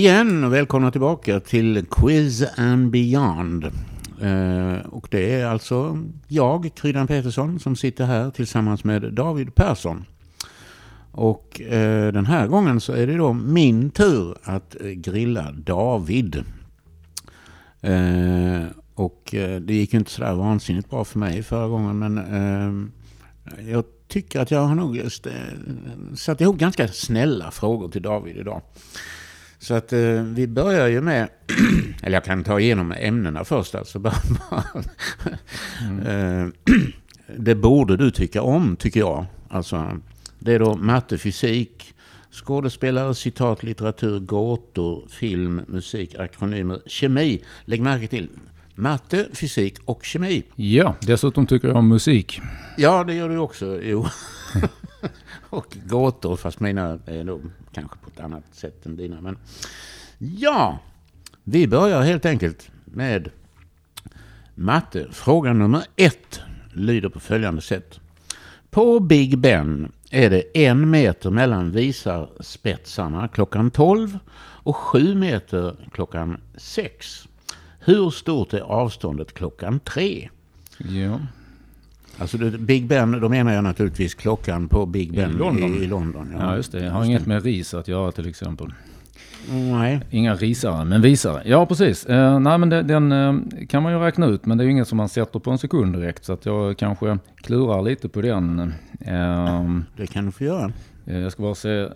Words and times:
igen 0.00 0.44
och 0.44 0.52
välkomna 0.52 0.90
tillbaka 0.90 1.40
till 1.40 1.86
Quiz 1.90 2.44
and 2.56 2.90
Beyond. 2.90 3.64
Eh, 4.20 4.86
och 4.86 5.08
det 5.10 5.34
är 5.34 5.46
alltså 5.46 5.98
jag, 6.28 6.70
Kryddan 6.74 7.06
Petersson, 7.06 7.60
som 7.60 7.76
sitter 7.76 8.04
här 8.04 8.30
tillsammans 8.30 8.84
med 8.84 9.12
David 9.12 9.54
Persson. 9.54 10.04
Och 11.12 11.60
eh, 11.60 12.12
den 12.12 12.26
här 12.26 12.46
gången 12.46 12.80
så 12.80 12.92
är 12.92 13.06
det 13.06 13.16
då 13.16 13.32
min 13.32 13.90
tur 13.90 14.36
att 14.42 14.76
eh, 14.80 14.88
grilla 14.88 15.52
David. 15.52 16.44
Eh, 17.80 18.64
och 18.94 19.34
eh, 19.34 19.60
det 19.60 19.74
gick 19.74 19.92
ju 19.92 19.98
inte 19.98 20.10
sådär 20.10 20.34
vansinnigt 20.34 20.90
bra 20.90 21.04
för 21.04 21.18
mig 21.18 21.42
förra 21.42 21.68
gången 21.68 21.98
men 21.98 22.18
eh, 22.18 23.70
jag 23.70 23.84
tycker 24.08 24.40
att 24.40 24.50
jag 24.50 24.60
har 24.60 24.74
nog 24.74 25.02
satt 26.14 26.40
ihop 26.40 26.56
ganska 26.56 26.88
snälla 26.88 27.50
frågor 27.50 27.88
till 27.88 28.02
David 28.02 28.36
idag. 28.36 28.62
Så 29.62 29.74
att 29.74 29.92
eh, 29.92 30.22
vi 30.22 30.46
börjar 30.46 30.88
ju 30.88 31.00
med, 31.00 31.28
eller 32.02 32.16
jag 32.16 32.24
kan 32.24 32.44
ta 32.44 32.60
igenom 32.60 32.92
ämnena 32.92 33.44
först 33.44 33.74
alltså. 33.74 33.98
mm. 35.82 36.06
Eh, 36.06 36.48
det 37.36 37.54
borde 37.54 37.96
du 37.96 38.10
tycka 38.10 38.42
om, 38.42 38.76
tycker 38.76 39.00
jag. 39.00 39.26
Alltså, 39.48 39.98
det 40.38 40.52
är 40.54 40.58
då 40.58 40.76
matte, 40.76 41.18
fysik, 41.18 41.94
skådespelare, 42.32 43.14
citat, 43.14 43.62
litteratur, 43.62 44.18
gåtor, 44.18 45.08
film, 45.08 45.60
musik, 45.68 46.14
akronymer, 46.14 46.80
kemi. 46.86 47.44
Lägg 47.64 47.80
märke 47.80 48.06
till 48.06 48.28
matte, 48.74 49.26
fysik 49.32 49.78
och 49.84 50.04
kemi. 50.04 50.42
Ja, 50.54 50.94
dessutom 51.00 51.46
tycker 51.46 51.68
jag 51.68 51.76
om 51.76 51.88
musik. 51.88 52.40
Ja, 52.76 53.04
det 53.04 53.14
gör 53.14 53.28
du 53.28 53.38
också. 53.38 53.80
Jo. 53.82 54.06
och 55.50 55.76
gåtor, 55.84 56.36
fast 56.36 56.60
mina 56.60 56.98
är 57.06 57.24
nog 57.24 57.50
kanske 57.72 57.98
på 57.98 58.10
ett 58.14 58.20
annat 58.20 58.44
sätt 58.52 58.86
än 58.86 58.96
dina. 58.96 59.20
Men 59.20 59.38
ja, 60.18 60.78
vi 61.44 61.68
börjar 61.68 62.02
helt 62.02 62.26
enkelt 62.26 62.70
med 62.84 63.30
matte. 64.54 65.06
Fråga 65.12 65.52
nummer 65.52 65.84
ett 65.96 66.40
lyder 66.72 67.08
på 67.08 67.20
följande 67.20 67.60
sätt. 67.60 68.00
På 68.70 69.00
Big 69.00 69.38
Ben 69.38 69.92
är 70.10 70.30
det 70.30 70.68
en 70.68 70.90
meter 70.90 71.30
mellan 71.30 71.70
visarspetsarna 71.70 73.28
klockan 73.28 73.70
12 73.70 74.18
och 74.62 74.76
sju 74.76 75.14
meter 75.14 75.76
klockan 75.92 76.40
6. 76.56 77.28
Hur 77.78 78.10
stort 78.10 78.52
är 78.52 78.60
avståndet 78.60 79.34
klockan 79.34 79.80
3? 79.80 80.30
Ja. 80.78 81.20
Alltså 82.20 82.38
Big 82.38 82.86
Ben, 82.86 83.20
då 83.20 83.28
menar 83.28 83.52
jag 83.52 83.64
naturligtvis 83.64 84.14
klockan 84.14 84.68
på 84.68 84.86
Big 84.86 85.12
Ben 85.12 85.30
i 85.30 85.34
London. 85.34 85.74
I, 85.74 85.76
i 85.76 85.86
London 85.86 86.30
ja. 86.32 86.38
ja, 86.40 86.56
just 86.56 86.72
det. 86.72 86.84
Jag 86.84 86.92
har 86.92 87.04
inget 87.04 87.26
med 87.26 87.44
ris 87.44 87.74
att 87.74 87.88
göra 87.88 88.12
till 88.12 88.28
exempel. 88.28 88.72
Nej. 89.50 90.00
Inga 90.10 90.34
risare, 90.34 90.84
men 90.84 91.02
visare. 91.02 91.42
Ja, 91.44 91.66
precis. 91.66 92.06
Eh, 92.06 92.40
nej, 92.40 92.58
men 92.58 92.68
det, 92.68 92.82
den 92.82 93.12
eh, 93.12 93.34
kan 93.68 93.82
man 93.82 93.92
ju 93.92 93.98
räkna 93.98 94.26
ut, 94.26 94.46
men 94.46 94.58
det 94.58 94.64
är 94.64 94.66
ju 94.66 94.70
inget 94.70 94.88
som 94.88 94.96
man 94.96 95.08
sätter 95.08 95.38
på 95.38 95.50
en 95.50 95.58
sekund 95.58 95.92
direkt. 95.94 96.24
Så 96.24 96.32
att 96.32 96.46
jag 96.46 96.76
kanske 96.78 97.18
klurar 97.36 97.82
lite 97.82 98.08
på 98.08 98.20
den. 98.20 98.72
Eh, 99.00 99.70
det 99.96 100.06
kan 100.06 100.26
du 100.26 100.32
få 100.32 100.44
göra. 100.44 100.72
Eh, 101.06 101.18
jag 101.18 101.32
ska 101.32 101.42
bara 101.42 101.54
se 101.54 101.88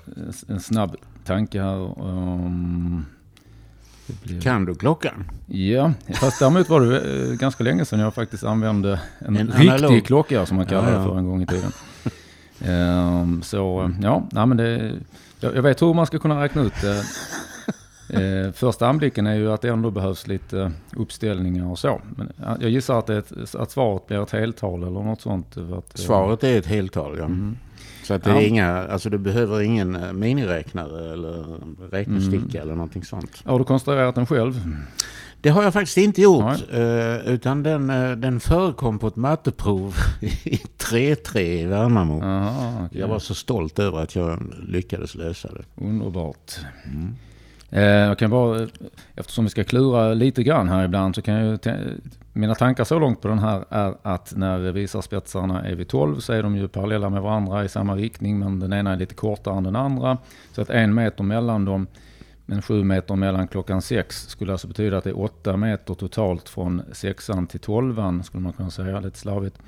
en 0.48 0.60
snabb 0.60 0.96
tanke 1.24 1.62
här. 1.62 2.06
Um, 2.06 3.06
blev... 4.06 4.40
Kan 4.40 4.64
du 4.64 4.74
klockan? 4.74 5.30
Ja, 5.46 5.92
fast 6.14 6.38
däremot 6.38 6.68
var 6.68 6.80
det 6.80 7.00
eh, 7.00 7.32
ganska 7.32 7.64
länge 7.64 7.84
sedan 7.84 8.00
jag 8.00 8.14
faktiskt 8.14 8.44
använde 8.44 9.00
en, 9.18 9.36
en 9.36 9.46
riktig 9.46 9.68
analog. 9.68 10.04
klocka 10.04 10.46
som 10.46 10.56
man 10.56 10.66
kallade 10.66 10.92
ja, 10.92 10.98
ja. 10.98 11.04
för 11.04 11.18
en 11.18 11.26
gång 11.26 11.42
i 11.42 11.46
tiden. 11.46 11.72
um, 13.22 13.42
så 13.42 13.92
ja, 14.02 14.28
nej, 14.32 14.46
men 14.46 14.56
det, 14.56 14.92
jag, 15.40 15.56
jag, 15.56 15.62
vet 15.62 15.82
hur 15.82 15.94
man 15.94 16.06
ska 16.06 16.18
kunna 16.18 16.42
räkna 16.44 16.62
ut 16.62 16.80
det. 16.82 17.04
Eh, 18.08 18.52
första 18.52 18.86
anblicken 18.88 19.26
är 19.26 19.34
ju 19.34 19.52
att 19.52 19.60
det 19.60 19.68
ändå 19.68 19.90
behövs 19.90 20.26
lite 20.26 20.72
uppställningar 20.96 21.70
och 21.70 21.78
så. 21.78 22.00
Men 22.16 22.32
jag 22.60 22.70
gissar 22.70 22.98
att, 22.98 23.10
ett, 23.10 23.54
att 23.54 23.70
svaret 23.70 24.06
blir 24.06 24.22
ett 24.22 24.30
heltal 24.30 24.82
eller 24.82 25.02
något 25.02 25.20
sånt. 25.20 25.56
Att, 25.56 25.98
svaret 25.98 26.44
är 26.44 26.58
ett 26.58 26.66
heltal, 26.66 27.18
ja. 27.18 27.24
Mm. 27.24 27.56
Så 28.04 28.14
att 28.14 28.24
det 28.24 28.30
ja. 28.30 28.40
är 28.40 28.46
inga, 28.46 28.68
alltså 28.68 29.10
du 29.10 29.18
behöver 29.18 29.60
ingen 29.60 29.96
eh, 29.96 30.12
miniräknare 30.12 31.12
eller 31.12 31.44
räknesticka 31.90 32.58
mm. 32.58 32.62
eller 32.62 32.74
någonting 32.74 33.04
sånt. 33.04 33.42
Har 33.44 33.58
du 33.58 33.64
konstruerat 33.64 34.14
den 34.14 34.26
själv? 34.26 34.60
Det 35.40 35.50
har 35.50 35.62
jag 35.62 35.72
faktiskt 35.72 35.96
inte 35.96 36.20
gjort. 36.22 36.44
Nej. 36.72 36.80
Eh, 36.80 37.32
utan 37.32 37.62
den, 37.62 37.90
eh, 37.90 38.10
den 38.10 38.40
förekom 38.40 38.98
på 38.98 39.06
ett 39.06 39.16
matteprov 39.16 39.96
i 40.44 40.60
3-3 40.78 41.38
i 41.38 41.66
Värnamo. 41.66 42.22
Aha, 42.22 42.86
okay. 42.86 43.00
Jag 43.00 43.08
var 43.08 43.18
så 43.18 43.34
stolt 43.34 43.78
över 43.78 43.98
att 43.98 44.14
jag 44.16 44.54
lyckades 44.68 45.14
lösa 45.14 45.48
det. 45.48 45.84
Underbart. 45.84 46.52
Mm. 46.84 47.14
Jag 48.08 48.18
kan 48.18 48.30
bara, 48.30 48.68
eftersom 49.14 49.44
vi 49.44 49.50
ska 49.50 49.64
klura 49.64 50.14
lite 50.14 50.42
grann 50.42 50.68
här 50.68 50.84
ibland 50.84 51.14
så 51.14 51.22
kan 51.22 51.34
jag 51.34 51.60
mina 52.36 52.54
tankar 52.54 52.84
så 52.84 52.98
långt 52.98 53.20
på 53.20 53.28
den 53.28 53.38
här 53.38 53.64
är 53.68 53.94
att 54.02 54.32
när 54.36 54.72
visarspetsarna 54.72 55.64
är 55.68 55.74
vid 55.74 55.88
12 55.88 56.20
så 56.20 56.32
är 56.32 56.42
de 56.42 56.56
ju 56.56 56.68
parallella 56.68 57.10
med 57.10 57.22
varandra 57.22 57.64
i 57.64 57.68
samma 57.68 57.94
riktning 57.96 58.38
men 58.38 58.60
den 58.60 58.72
ena 58.72 58.92
är 58.92 58.96
lite 58.96 59.14
kortare 59.14 59.56
än 59.56 59.64
den 59.64 59.76
andra. 59.76 60.18
Så 60.52 60.62
att 60.62 60.70
en 60.70 60.94
meter 60.94 61.24
mellan 61.24 61.64
dem 61.64 61.86
men 62.46 62.62
sju 62.62 62.84
meter 62.84 63.16
mellan 63.16 63.48
klockan 63.48 63.82
sex 63.82 64.28
skulle 64.28 64.52
alltså 64.52 64.68
betyda 64.68 64.98
att 64.98 65.04
det 65.04 65.10
är 65.10 65.20
åtta 65.20 65.56
meter 65.56 65.94
totalt 65.94 66.48
från 66.48 66.82
sexan 66.92 67.46
till 67.46 67.60
tolvan 67.60 68.24
skulle 68.24 68.42
man 68.42 68.52
kunna 68.52 68.70
säga 68.70 69.00
lite 69.00 69.18
slavigt. 69.18 69.58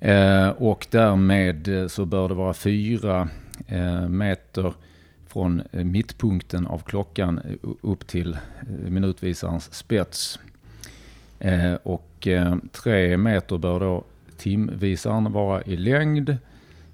Eh, 0.00 0.48
och 0.48 0.86
därmed 0.90 1.68
så 1.88 2.04
bör 2.04 2.28
det 2.28 2.34
vara 2.34 2.54
fyra 2.54 3.28
eh, 3.66 4.08
meter 4.08 4.74
från 5.26 5.62
eh, 5.72 5.84
mittpunkten 5.84 6.66
av 6.66 6.78
klockan 6.78 7.38
eh, 7.38 7.70
upp 7.80 8.06
till 8.06 8.32
eh, 8.32 8.68
minutvisarens 8.68 9.74
spets. 9.74 10.38
Eh, 11.40 11.74
och 11.82 12.26
eh, 12.26 12.54
tre 12.72 13.16
meter 13.16 13.58
bör 13.58 13.80
då 13.80 14.04
timvisaren 14.36 15.32
vara 15.32 15.62
i 15.62 15.76
längd. 15.76 16.36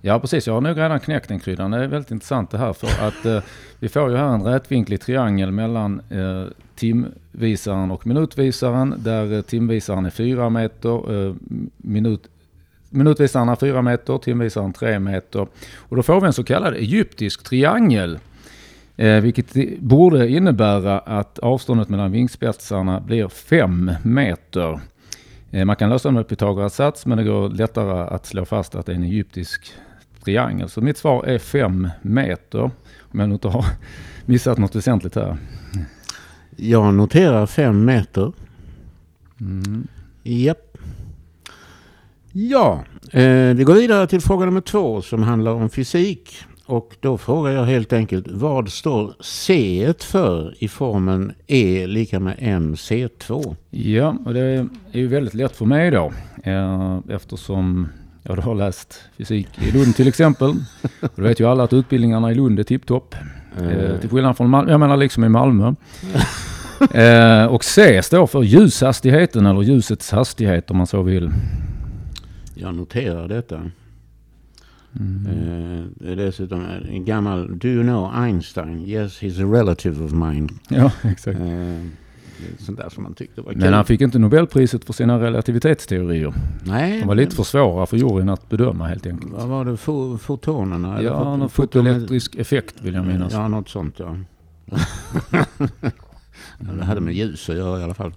Ja 0.01 0.21
precis, 0.21 0.47
jag 0.47 0.55
har 0.55 0.61
nog 0.61 0.79
redan 0.79 1.01
knäckt 1.01 1.29
den 1.29 1.41
kryddan. 1.41 1.71
Det 1.71 1.85
är 1.85 1.89
väldigt 1.89 2.11
intressant 2.11 2.51
det 2.51 2.59
här 2.59 2.73
för 2.73 3.07
att 3.09 3.27
eh, 3.27 3.43
vi 3.79 3.89
får 3.89 4.11
ju 4.11 4.17
här 4.17 4.35
en 4.35 4.43
rätvinklig 4.43 5.01
triangel 5.01 5.53
mellan 5.53 6.01
eh, 6.11 6.45
timvisaren 6.75 7.91
och 7.91 8.07
minutvisaren 8.07 8.95
där 8.99 9.33
eh, 9.33 9.43
timvisaren 9.43 10.07
är 10.07 10.11
4 10.11 10.51
meter, 10.51 11.29
eh, 11.29 11.35
minut, 11.77 12.29
minutvisaren 12.91 13.49
är 13.49 13.57
4 13.57 13.83
meter, 13.83 14.19
timvisaren 14.19 14.73
3 14.73 14.99
meter. 14.99 15.47
Och 15.77 15.97
då 15.97 16.03
får 16.03 16.21
vi 16.21 16.27
en 16.27 16.33
så 16.33 16.45
kallad 16.45 16.75
egyptisk 16.75 17.43
triangel. 17.43 18.19
Eh, 18.97 19.21
vilket 19.21 19.81
borde 19.81 20.29
innebära 20.29 20.99
att 20.99 21.39
avståndet 21.39 21.89
mellan 21.89 22.13
vingspetsarna 22.13 23.01
blir 23.01 23.29
5 23.29 23.93
meter. 24.03 24.81
Eh, 25.51 25.65
man 25.65 25.77
kan 25.77 25.91
lösa 25.91 26.09
det 26.09 26.15
med 26.15 26.29
Pythagoras 26.29 26.75
sats 26.75 27.07
men 27.07 27.19
det 27.19 27.25
går 27.25 27.49
lättare 27.49 28.15
att 28.15 28.27
slå 28.27 28.45
fast 28.45 28.75
att 28.75 28.87
det 28.87 28.93
är 28.93 28.97
en 28.97 29.03
egyptisk 29.03 29.73
triangel. 30.25 30.69
Så 30.69 30.81
mitt 30.81 30.99
svar 30.99 31.25
är 31.25 31.39
5 31.39 31.89
meter. 32.03 32.71
Om 33.01 33.21
jag 33.21 33.31
inte 33.31 33.49
har 33.49 33.65
missat 34.27 34.59
något 34.59 34.75
väsentligt 34.75 35.15
här. 35.15 35.37
Jag 36.57 36.95
noterar 36.95 37.47
5 37.47 37.85
meter. 37.85 38.33
Mm. 39.41 39.87
Japp. 40.23 40.79
Ja, 42.33 42.85
eh, 43.13 43.55
vi 43.55 43.65
går 43.65 43.75
vidare 43.75 44.07
till 44.07 44.21
fråga 44.21 44.47
nummer 44.47 44.61
två 44.61 45.03
som 45.03 45.23
handlar 45.23 45.53
om 45.53 45.71
fysik. 45.71 46.45
Och 46.67 46.97
då 47.01 47.19
frågar 47.19 47.53
jag 47.53 47.65
helt 47.65 47.93
enkelt, 47.93 48.27
vad 48.29 48.73
står 48.73 49.15
C 49.21 49.93
för 49.99 50.55
i 50.59 50.69
formen 50.69 51.33
E 51.47 51.87
lika 51.87 52.21
med 52.21 52.37
MC2? 52.39 53.57
Ja, 53.71 54.17
och 54.25 54.35
det 54.35 54.41
är 54.41 54.69
ju 54.93 55.07
väldigt 55.07 55.35
lätt 55.35 55.57
för 55.57 55.65
mig 55.65 55.91
då. 55.91 56.13
Eh, 56.45 56.99
eftersom 57.09 57.89
jag 58.23 58.37
har 58.37 58.55
läst 58.55 59.01
fysik 59.17 59.49
i 59.63 59.71
Lund 59.71 59.97
till 59.97 60.09
exempel. 60.09 60.49
Och 61.01 61.11
då 61.15 61.23
vet 61.23 61.41
ju 61.41 61.47
alla 61.47 61.65
att 61.65 61.73
utbildningarna 61.73 62.31
i 62.31 62.35
Lund 62.35 62.61
är 62.61 62.65
tipptopp. 62.65 63.15
Mm. 63.59 64.01
Till 64.01 64.11
skillnad 64.11 64.37
från 64.37 64.51
Malmö, 64.51 64.71
jag 64.71 64.81
menar 64.81 64.97
liksom 64.97 65.25
i 65.25 65.29
Malmö. 65.29 65.75
och 67.51 67.65
C 67.65 68.03
står 68.03 68.27
för 68.27 68.43
ljushastigheten 68.43 69.47
eller 69.47 69.63
ljusets 69.63 70.11
hastighet 70.11 70.71
om 70.71 70.77
man 70.77 70.87
så 70.87 71.03
vill. 71.03 71.31
Jag 72.55 72.75
noterar 72.75 73.29
detta. 73.29 73.61
Mm. 75.01 75.27
Uh, 76.01 76.17
dessutom 76.17 76.65
en 76.89 77.05
gammal, 77.05 77.59
do 77.59 77.69
you 77.69 77.83
know 77.83 78.11
Einstein? 78.15 78.85
Yes, 78.87 79.23
he's 79.23 79.43
a 79.43 79.53
relative 79.53 80.05
of 80.05 80.13
mine. 80.13 80.49
Ja, 80.69 80.93
exakt. 81.03 81.41
Uh, 81.41 81.87
sånt 82.59 82.79
där 82.79 82.89
som 82.89 83.03
man 83.03 83.15
tyckte 83.15 83.41
var 83.41 83.53
kul. 83.53 83.61
Men 83.61 83.73
han 83.73 83.85
fick 83.85 84.01
inte 84.01 84.19
Nobelpriset 84.19 84.85
för 84.85 84.93
sina 84.93 85.21
relativitetsteorier. 85.21 86.35
Nej. 86.65 87.01
De 87.01 87.09
var 87.09 87.15
lite 87.15 87.37
för 87.37 87.43
svåra 87.43 87.87
för 87.87 87.97
juryn 87.97 88.29
att 88.29 88.49
bedöma 88.49 88.87
helt 88.87 89.07
enkelt. 89.07 89.33
Vad 89.33 89.49
var 89.49 89.65
det? 89.65 89.77
Fo 89.77 90.19
fotonerna? 90.19 91.03
Ja, 91.03 91.37
någon 91.37 91.51
fotoelektrisk 91.51 92.35
effekt 92.35 92.83
vill 92.83 92.95
jag 92.95 93.07
minnas. 93.07 93.33
Ja, 93.33 93.49
något 93.49 93.69
sånt 93.69 93.99
ja. 93.99 94.17
det 96.59 96.85
hade 96.85 97.01
med 97.01 97.15
ljus 97.15 97.51
att 97.51 97.57
göra 97.57 97.81
i 97.81 97.85
alla 97.85 97.95
fall. 97.95 98.13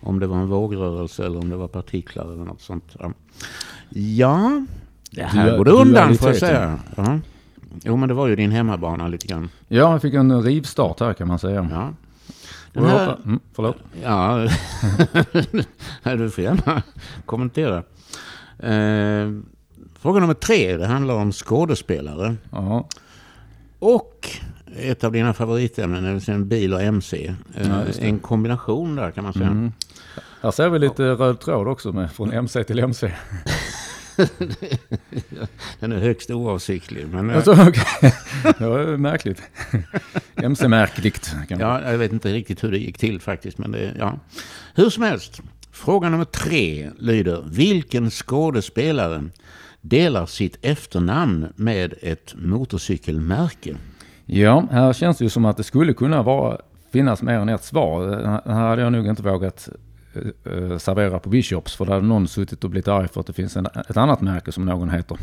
Om 0.00 0.20
det 0.20 0.26
var 0.26 0.36
en 0.36 0.48
vågrörelse 0.48 1.26
eller 1.26 1.38
om 1.38 1.50
det 1.50 1.56
var 1.56 1.68
partiklar 1.68 2.32
eller 2.32 2.44
något 2.44 2.60
sånt. 2.60 2.96
Ja 3.88 4.62
det 5.12 5.22
här 5.22 5.56
går 5.56 5.64
det 5.64 5.70
undan 5.70 6.14
får 6.16 6.28
jag 6.28 6.36
säga. 6.36 6.78
Ja. 6.96 7.18
Jo, 7.84 7.96
men 7.96 8.08
det 8.08 8.14
var 8.14 8.26
ju 8.28 8.36
din 8.36 8.50
hemmabana 8.50 9.08
lite 9.08 9.26
grann. 9.26 9.48
Ja, 9.68 9.92
jag 9.92 10.02
fick 10.02 10.14
en 10.14 10.42
rivstart 10.42 11.00
här 11.00 11.12
kan 11.12 11.28
man 11.28 11.38
säga. 11.38 11.68
Ja. 11.72 11.92
Den 12.72 12.84
här... 12.84 13.16
mm, 13.24 13.40
förlåt. 13.54 13.76
Ja, 14.02 14.48
du 16.16 16.30
får 16.30 16.44
gärna 16.44 16.82
kommentera. 17.26 17.76
Eh, 18.58 19.30
fråga 19.98 20.20
nummer 20.20 20.34
tre, 20.34 20.76
det 20.76 20.86
handlar 20.86 21.14
om 21.14 21.32
skådespelare. 21.32 22.36
Ja. 22.50 22.88
Och 23.78 24.28
ett 24.76 25.04
av 25.04 25.12
dina 25.12 25.34
favoritämnen, 25.34 26.04
är 26.04 26.30
en 26.30 26.48
bil 26.48 26.74
och 26.74 26.82
MC. 26.82 27.34
Eh, 27.54 27.68
Ja, 27.68 27.74
det. 27.86 27.98
en 28.02 28.18
kombination 28.18 28.96
där 28.96 29.10
kan 29.10 29.24
man 29.24 29.32
säga. 29.32 29.46
Mm. 29.46 29.72
Här 30.42 30.50
ser 30.50 30.68
vi 30.68 30.78
lite 30.78 31.02
röd 31.02 31.40
tråd 31.40 31.68
också 31.68 31.92
med 31.92 32.12
från 32.12 32.32
MC 32.32 32.64
till 32.64 32.78
MC. 32.78 33.12
Den 35.80 35.92
är 35.92 35.98
högst 35.98 36.30
oavsiktlig. 36.30 37.06
Men, 37.08 37.30
eh, 37.30 37.36
Alltså, 37.36 37.52
okej. 37.52 38.14
Det 38.58 38.66
var 38.66 38.96
märkligt. 38.96 39.42
MC-märkligt. 40.36 41.34
ja, 41.48 41.90
jag 41.90 41.98
vet 41.98 42.12
inte 42.12 42.32
riktigt 42.32 42.64
hur 42.64 42.70
det 42.70 42.78
gick 42.78 42.98
till 42.98 43.20
faktiskt. 43.20 43.58
Men 43.58 43.72
det, 43.72 43.94
ja. 43.98 44.18
Hur 44.74 44.90
som 44.90 45.02
helst, 45.02 45.40
fråga 45.72 46.08
nummer 46.08 46.24
tre 46.24 46.90
lyder. 46.98 47.44
Vilken 47.46 48.10
skådespelare 48.10 49.24
delar 49.80 50.26
sitt 50.26 50.58
efternamn 50.62 51.52
med 51.56 51.94
ett 52.02 52.34
motorcykelmärke? 52.36 53.76
Ja, 54.26 54.66
här 54.70 54.92
känns 54.92 55.18
det 55.18 55.24
ju 55.24 55.30
som 55.30 55.44
att 55.44 55.56
det 55.56 55.62
skulle 55.64 55.92
kunna 55.94 56.22
vara, 56.22 56.58
finnas 56.92 57.22
mer 57.22 57.34
än 57.38 57.48
ett 57.48 57.64
svar. 57.64 58.08
Här 58.46 58.68
hade 58.68 58.82
jag 58.82 58.92
nog 58.92 59.06
inte 59.06 59.22
vågat 59.22 59.68
eh, 60.14 60.52
eh, 60.52 60.78
servera 60.78 61.18
på 61.18 61.28
Bishops 61.30 61.74
för 61.76 61.84
där 61.84 61.92
hade 61.92 62.06
någon 62.06 62.28
suttit 62.28 62.64
och 62.64 62.70
blivit 62.70 62.88
arg 62.88 63.08
för 63.08 63.20
att 63.20 63.26
det 63.26 63.32
finns 63.32 63.56
en, 63.56 63.66
ett 63.66 63.96
annat 63.96 64.20
märke 64.20 64.52
som 64.52 64.64
någon 64.64 64.90
heter. 64.90 65.18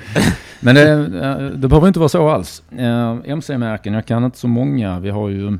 Men 0.60 0.74
det, 0.74 0.90
eh, 0.90 1.46
det 1.46 1.68
behöver 1.68 1.86
inte 1.88 1.98
vara 2.00 2.08
så 2.08 2.28
alls. 2.28 2.62
Eh, 2.70 3.16
MC-märken, 3.24 3.94
jag 3.94 4.06
kan 4.06 4.24
inte 4.24 4.38
så 4.38 4.48
många. 4.48 5.00
Vi 5.00 5.10
har 5.10 5.28
ju 5.28 5.58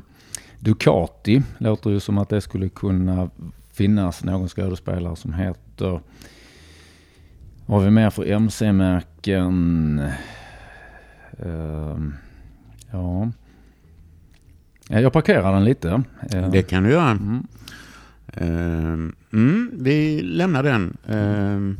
Ducati, 0.59 1.41
låter 1.57 1.89
ju 1.89 1.99
som 1.99 2.17
att 2.17 2.29
det 2.29 2.41
skulle 2.41 2.69
kunna 2.69 3.29
finnas 3.73 4.23
någon 4.23 4.47
skådespelare 4.47 5.15
som 5.15 5.33
heter... 5.33 5.99
Vad 7.67 7.77
har 7.79 7.85
vi 7.85 7.91
mer 7.91 8.09
för 8.09 8.25
MC-märken? 8.25 10.01
Ehm, 11.43 12.13
ja. 12.91 13.31
Ja, 14.89 14.99
Jag 14.99 15.13
parkerar 15.13 15.53
den 15.53 15.63
lite. 15.63 16.03
Eh, 16.33 16.49
Det 16.49 16.61
kan 16.63 16.83
du 16.83 16.89
göra. 16.91 17.09
Mm. 17.11 17.47
Ehm, 18.37 19.15
mm, 19.33 19.71
vi 19.73 20.21
lämnar 20.21 20.63
den. 20.63 20.97
Ehm, 21.07 21.77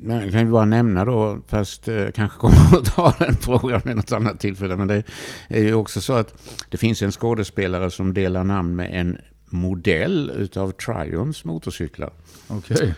men 0.00 0.20
jag 0.20 0.30
kan 0.30 0.40
ju 0.46 0.50
bara 0.52 0.64
nämna 0.64 1.04
då, 1.04 1.38
fast 1.46 1.88
eh, 1.88 2.06
kanske 2.14 2.38
kommer 2.38 2.78
att 2.78 2.84
ta 2.84 3.14
den 3.18 3.34
frågan 3.34 3.80
vid 3.84 3.96
något 3.96 4.12
annat 4.12 4.40
tillfälle. 4.40 4.76
Men 4.76 4.88
det 4.88 5.02
är 5.48 5.62
ju 5.62 5.74
också 5.74 6.00
så 6.00 6.12
att 6.12 6.34
det 6.70 6.76
finns 6.76 7.02
en 7.02 7.12
skådespelare 7.12 7.90
som 7.90 8.14
delar 8.14 8.44
namn 8.44 8.76
med 8.76 8.90
en 9.00 9.18
modell 9.50 10.32
utav 10.36 10.70
Triumphs 10.72 11.44
motorcyklar. 11.44 12.10
Okej. 12.48 12.94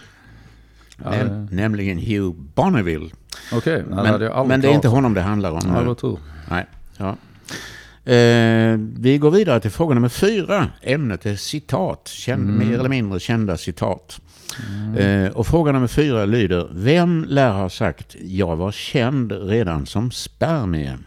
Ja, 1.04 1.10
Näm- 1.10 1.46
det- 1.50 1.56
Nämligen 1.56 1.98
Hugh 1.98 2.36
Bonneville. 2.54 3.10
Okej, 3.52 3.84
jag 3.90 3.96
Men, 4.04 4.48
men 4.48 4.60
det 4.60 4.68
är 4.68 4.74
inte 4.74 4.88
honom 4.88 5.14
det 5.14 5.20
handlar 5.20 5.50
om. 5.52 5.60
Ja, 5.66 5.82
var 5.84 5.94
tur. 5.94 6.18
Nej. 6.50 6.66
Ja. 6.96 7.16
Eh, 8.14 8.78
vi 8.98 9.18
går 9.18 9.30
vidare 9.30 9.60
till 9.60 9.70
fråga 9.70 9.94
nummer 9.94 10.08
fyra. 10.08 10.66
Ämnet 10.82 11.26
är 11.26 11.36
citat. 11.36 12.08
Känd, 12.08 12.42
Mm. 12.50 12.68
Mer 12.68 12.78
eller 12.78 12.88
mindre 12.88 13.20
kända 13.20 13.56
citat. 13.56 14.20
Eh, 14.98 15.28
och 15.28 15.46
fråga 15.46 15.72
nummer 15.72 15.86
fyra 15.86 16.24
lyder. 16.24 16.68
Vem 16.72 17.24
lär 17.28 17.52
ha 17.52 17.68
sagt 17.68 18.16
jag 18.20 18.56
var 18.56 18.72
känd 18.72 19.32
redan 19.32 19.86
som 19.86 20.10
spermie? 20.10 20.98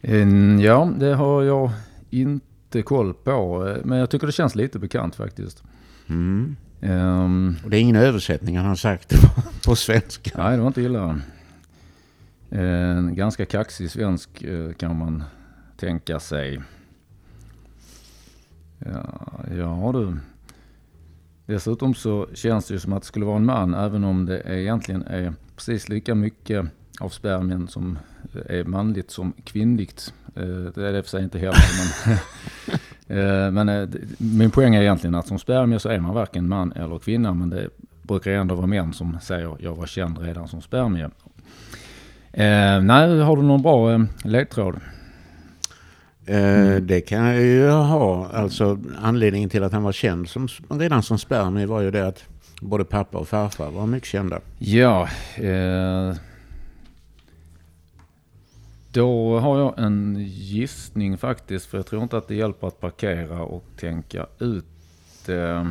En- 0.00 0.60
Ja, 0.60 0.92
det 0.98 1.14
har 1.14 1.42
jag 1.42 1.70
inte 2.10 2.82
koll 2.82 3.14
på. 3.14 3.68
eh, 3.68 3.84
Men 3.84 3.98
jag 3.98 4.10
tycker 4.10 4.26
det 4.26 4.32
känns 4.32 4.54
lite 4.54 4.78
bekant 4.78 5.14
faktiskt. 5.14 5.62
Mm. 6.08 6.56
Ehm, 6.80 7.56
Och 7.64 7.70
det 7.70 7.76
är 7.76 7.80
ingen 7.80 7.96
översättning 7.96 8.56
han 8.56 8.66
har 8.66 8.76
sagt 8.76 9.14
på, 9.66 9.76
svenska. 9.76 10.30
nej, 10.42 10.56
det 10.56 10.60
var 10.60 10.66
inte 10.66 10.82
illa. 10.82 11.20
En 12.50 13.14
ganska 13.14 13.44
kaxig 13.46 13.90
svensk 13.90 14.42
eh, 14.42 14.72
kan 14.72 14.96
man 14.98 15.24
tänka 15.80 16.20
sig. 16.20 16.60
Ja, 18.78 19.44
ja 19.56 19.90
du. 19.92 20.16
Dessutom 21.46 21.94
så 21.94 22.28
känns 22.34 22.68
det 22.68 22.74
ju 22.74 22.80
som 22.80 22.92
att 22.92 23.02
det 23.02 23.06
skulle 23.06 23.24
vara 23.24 23.36
en 23.36 23.44
man 23.44 23.74
även 23.74 24.04
om 24.04 24.26
det 24.26 24.42
egentligen 24.46 25.02
är 25.02 25.32
precis 25.56 25.88
lika 25.88 26.14
mycket 26.14 26.66
av 27.00 27.08
spermien 27.08 27.68
som 27.68 27.98
är 28.46 28.64
manligt 28.64 29.10
som 29.10 29.32
kvinnligt. 29.44 30.14
Eh, 30.36 30.72
det 30.74 30.88
är 30.88 30.92
det 30.92 31.02
för 31.02 31.10
sig 31.10 31.22
inte 31.24 31.38
heller. 31.38 31.58
Men, 33.06 33.18
eh, 33.18 33.50
men 33.50 33.68
eh, 33.68 33.88
min 34.18 34.50
poäng 34.50 34.74
är 34.74 34.82
egentligen 34.82 35.14
att 35.14 35.26
som 35.26 35.38
spermie 35.38 35.78
så 35.78 35.88
är 35.88 36.00
man 36.00 36.14
varken 36.14 36.48
man 36.48 36.72
eller 36.72 36.98
kvinna. 36.98 37.34
Men 37.34 37.50
det 37.50 37.68
brukar 38.02 38.30
ändå 38.30 38.54
vara 38.54 38.66
män 38.66 38.92
som 38.92 39.18
säger 39.20 39.56
jag 39.58 39.76
var 39.76 39.86
känd 39.86 40.18
redan 40.18 40.48
som 40.48 40.62
spermie. 40.62 41.10
Nej, 42.82 43.20
har 43.20 43.36
du 43.36 43.42
någon 43.42 43.62
bra 43.62 44.06
ledtråd? 44.24 44.80
Eh, 46.30 46.76
det 46.76 47.00
kan 47.00 47.24
jag 47.24 47.42
ju 47.42 47.68
ha. 47.68 48.28
Alltså 48.32 48.78
anledningen 49.02 49.50
till 49.50 49.62
att 49.62 49.72
han 49.72 49.82
var 49.82 49.92
känd 49.92 50.28
som, 50.28 50.48
redan 50.68 51.02
som 51.02 51.18
spermie 51.18 51.66
var 51.66 51.80
ju 51.80 51.90
det 51.90 52.06
att 52.06 52.24
både 52.60 52.84
pappa 52.84 53.18
och 53.18 53.28
farfar 53.28 53.70
var 53.70 53.86
mycket 53.86 54.08
kända. 54.08 54.40
Ja, 54.58 55.08
eh, 55.36 56.14
då 58.92 59.38
har 59.38 59.58
jag 59.58 59.78
en 59.78 60.16
gissning 60.28 61.18
faktiskt. 61.18 61.66
För 61.66 61.78
jag 61.78 61.86
tror 61.86 62.02
inte 62.02 62.16
att 62.16 62.28
det 62.28 62.34
hjälper 62.34 62.66
att 62.66 62.80
parkera 62.80 63.42
och 63.42 63.64
tänka 63.80 64.26
ut. 64.38 65.28
Eh, 65.28 65.66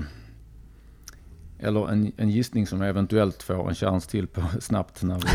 eller 1.59 1.89
en, 1.91 2.11
en 2.17 2.29
gissning 2.29 2.67
som 2.67 2.81
jag 2.81 2.89
eventuellt 2.89 3.44
får 3.44 3.69
en 3.69 3.75
chans 3.75 4.07
till 4.07 4.27
på 4.27 4.41
snabbt. 4.59 5.03
När 5.03 5.15
vi, 5.19 5.27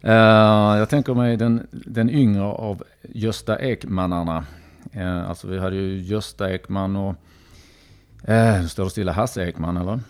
eh, 0.08 0.78
jag 0.78 0.88
tänker 0.88 1.14
mig 1.14 1.36
den, 1.36 1.66
den 1.70 2.10
yngre 2.10 2.42
av 2.42 2.82
Gösta 3.02 3.58
Ekmannarna. 3.58 4.44
Eh, 4.92 5.28
alltså 5.28 5.48
vi 5.48 5.58
hade 5.58 5.76
ju 5.76 6.00
Gösta 6.00 6.54
Ekman 6.54 6.96
och 6.96 7.14
eh, 8.30 8.64
står 8.66 8.84
det 8.84 8.90
stilla 8.90 9.12
Hasse 9.12 9.48
Ekman 9.48 9.76
eller? 9.76 10.00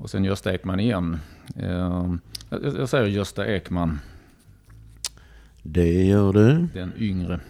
Och 0.00 0.10
sen 0.10 0.24
Gösta 0.24 0.54
Ekman 0.54 0.80
igen. 0.80 1.18
Eh, 1.56 2.14
jag, 2.50 2.64
jag 2.78 2.88
säger 2.88 3.06
Gösta 3.06 3.46
Ekman, 3.46 3.98
Det 5.62 6.04
gör 6.04 6.32
du. 6.32 6.66
den 6.74 6.92
yngre. 6.98 7.40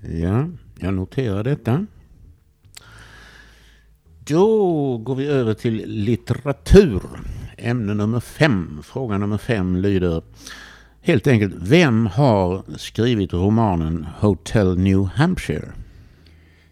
Ja, 0.00 0.46
jag 0.78 0.94
noterar 0.94 1.44
detta. 1.44 1.86
Då 4.24 4.96
går 4.96 5.14
vi 5.14 5.26
över 5.26 5.54
till 5.54 5.82
litteratur. 5.86 7.02
Ämne 7.56 7.94
nummer 7.94 8.20
fem. 8.20 8.80
Fråga 8.82 9.18
nummer 9.18 9.38
fem 9.38 9.76
lyder 9.76 10.22
helt 11.00 11.26
enkelt. 11.26 11.54
Vem 11.58 12.06
har 12.06 12.62
skrivit 12.76 13.32
romanen 13.32 14.06
Hotel 14.18 14.78
New 14.78 15.04
Hampshire? 15.14 15.68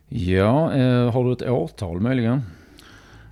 Ja, 0.09 0.73
eh, 0.73 1.13
har 1.13 1.25
du 1.25 1.33
ett 1.33 1.43
årtal 1.43 2.01
möjligen? 2.01 2.43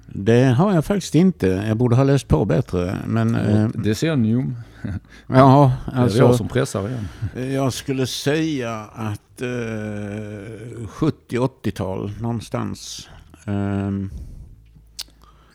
Det 0.07 0.45
har 0.45 0.75
jag 0.75 0.85
faktiskt 0.85 1.15
inte. 1.15 1.47
Jag 1.47 1.77
borde 1.77 1.97
ha 1.97 2.05
läst 2.05 2.29
på 2.29 2.45
bättre. 2.45 2.97
Men 3.07 3.35
eh, 3.35 3.69
decennium. 3.69 4.57
ja, 5.27 5.73
det 5.87 5.93
är 5.93 6.03
alltså. 6.03 6.19
jag 6.19 6.35
som 6.35 6.49
pressar 6.49 6.89
igen. 6.89 7.09
Jag 7.53 7.73
skulle 7.73 8.07
säga 8.07 8.75
att 8.95 9.43
eh, 9.43 9.47
70-80-tal 10.87 12.13
någonstans. 12.21 13.09
Ehm, 13.49 14.11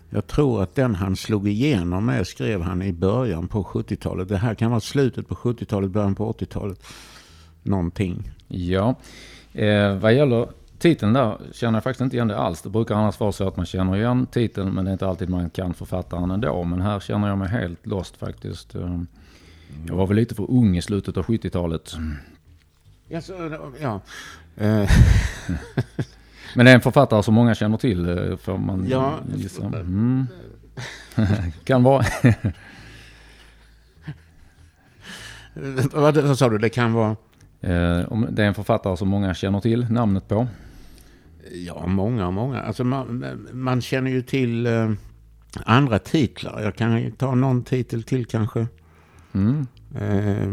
jag 0.10 0.28
tror 0.28 0.64
att 0.64 0.76
den 0.76 0.96
han 0.96 1.16
slog 1.16 1.48
igenom 1.48 2.06
med 2.06 2.28
skrev 2.28 2.62
han 2.62 2.82
i 2.82 2.94
början 2.94 3.48
på 3.48 3.64
70-talet. 3.64 4.30
Det 4.30 4.38
här 4.38 4.56
kan 4.56 4.72
vara 4.72 4.80
slutet 4.82 5.28
på 5.28 5.36
70-talet, 5.36 5.92
början 5.92 6.16
på 6.16 6.32
80-talet. 6.34 6.84
Någonting. 7.64 8.32
Ja, 8.48 8.96
eh, 9.54 9.96
vad 9.96 10.14
gäller 10.14 10.48
titeln 10.80 11.14
där 11.14 11.38
känner 11.54 11.74
jag 11.78 11.84
faktiskt 11.84 12.02
inte 12.02 12.16
igen 12.16 12.28
det 12.28 12.38
alls. 12.38 12.62
Det 12.62 12.70
brukar 12.70 12.96
annars 12.96 13.20
vara 13.20 13.32
så 13.32 13.48
att 13.48 13.58
man 13.58 13.66
känner 13.66 13.96
igen 13.96 14.26
titeln 14.26 14.74
men 14.74 14.86
det 14.86 14.92
är 14.92 14.94
inte 14.94 15.08
alltid 15.08 15.30
man 15.30 15.50
kan 15.50 15.74
författaren 15.74 16.32
ändå. 16.32 16.64
Men 16.64 16.82
här 16.82 17.00
känner 17.00 17.28
jag 17.28 17.38
mig 17.38 17.48
helt 17.48 17.88
lost 17.88 18.18
faktiskt. 18.18 18.76
Eh, 18.76 19.02
Jag 19.88 19.96
var 19.96 20.08
väl 20.08 20.16
lite 20.16 20.36
för 20.36 20.52
ung 20.52 20.78
i 20.78 20.82
slutet 20.82 21.18
av 21.18 21.26
70-talet. 21.26 21.96
Ja, 23.08 23.22
så, 23.22 23.34
ja. 23.82 24.02
Eh, 24.58 24.90
Men 26.56 26.66
det 26.66 26.72
är 26.72 26.76
en 26.76 26.82
författare 26.82 27.24
som 27.24 27.34
många 27.34 27.56
känner 27.56 27.78
till 27.78 28.10
eh, 28.10 28.38
får 28.38 28.58
man 28.58 28.86
Ja. 28.90 29.20
gissa. 29.36 29.66
Mm. 29.66 30.28
kan 31.64 31.84
vara. 31.84 32.06
vad, 35.94 36.38
sa 36.38 36.50
du? 36.50 36.58
Det 36.58 36.70
kan 36.70 36.94
vara... 36.94 37.16
Eh, 37.62 38.06
om 38.12 38.28
det 38.32 38.44
är 38.44 38.48
en 38.48 38.54
författare 38.54 38.98
som 38.98 39.08
många 39.10 39.34
känner 39.34 39.60
till 39.60 39.92
namnet 39.92 40.28
på. 40.28 40.48
Ja, 41.52 41.88
många 41.88 42.28
och 42.28 42.34
många. 42.34 42.62
Alltså 42.62 42.84
man, 42.84 43.26
man 43.52 43.82
känner 43.82 44.12
ju 44.12 44.22
till 44.22 44.66
eh, 44.66 44.92
andra 45.66 46.00
titlar. 46.00 46.62
Jag 46.62 46.76
kan 46.76 47.12
ta 47.12 47.36
någon 47.36 47.64
titel 47.64 48.04
till 48.04 48.26
kanske. 48.26 48.68
Mm. 49.34 49.68
Eh, 49.96 50.50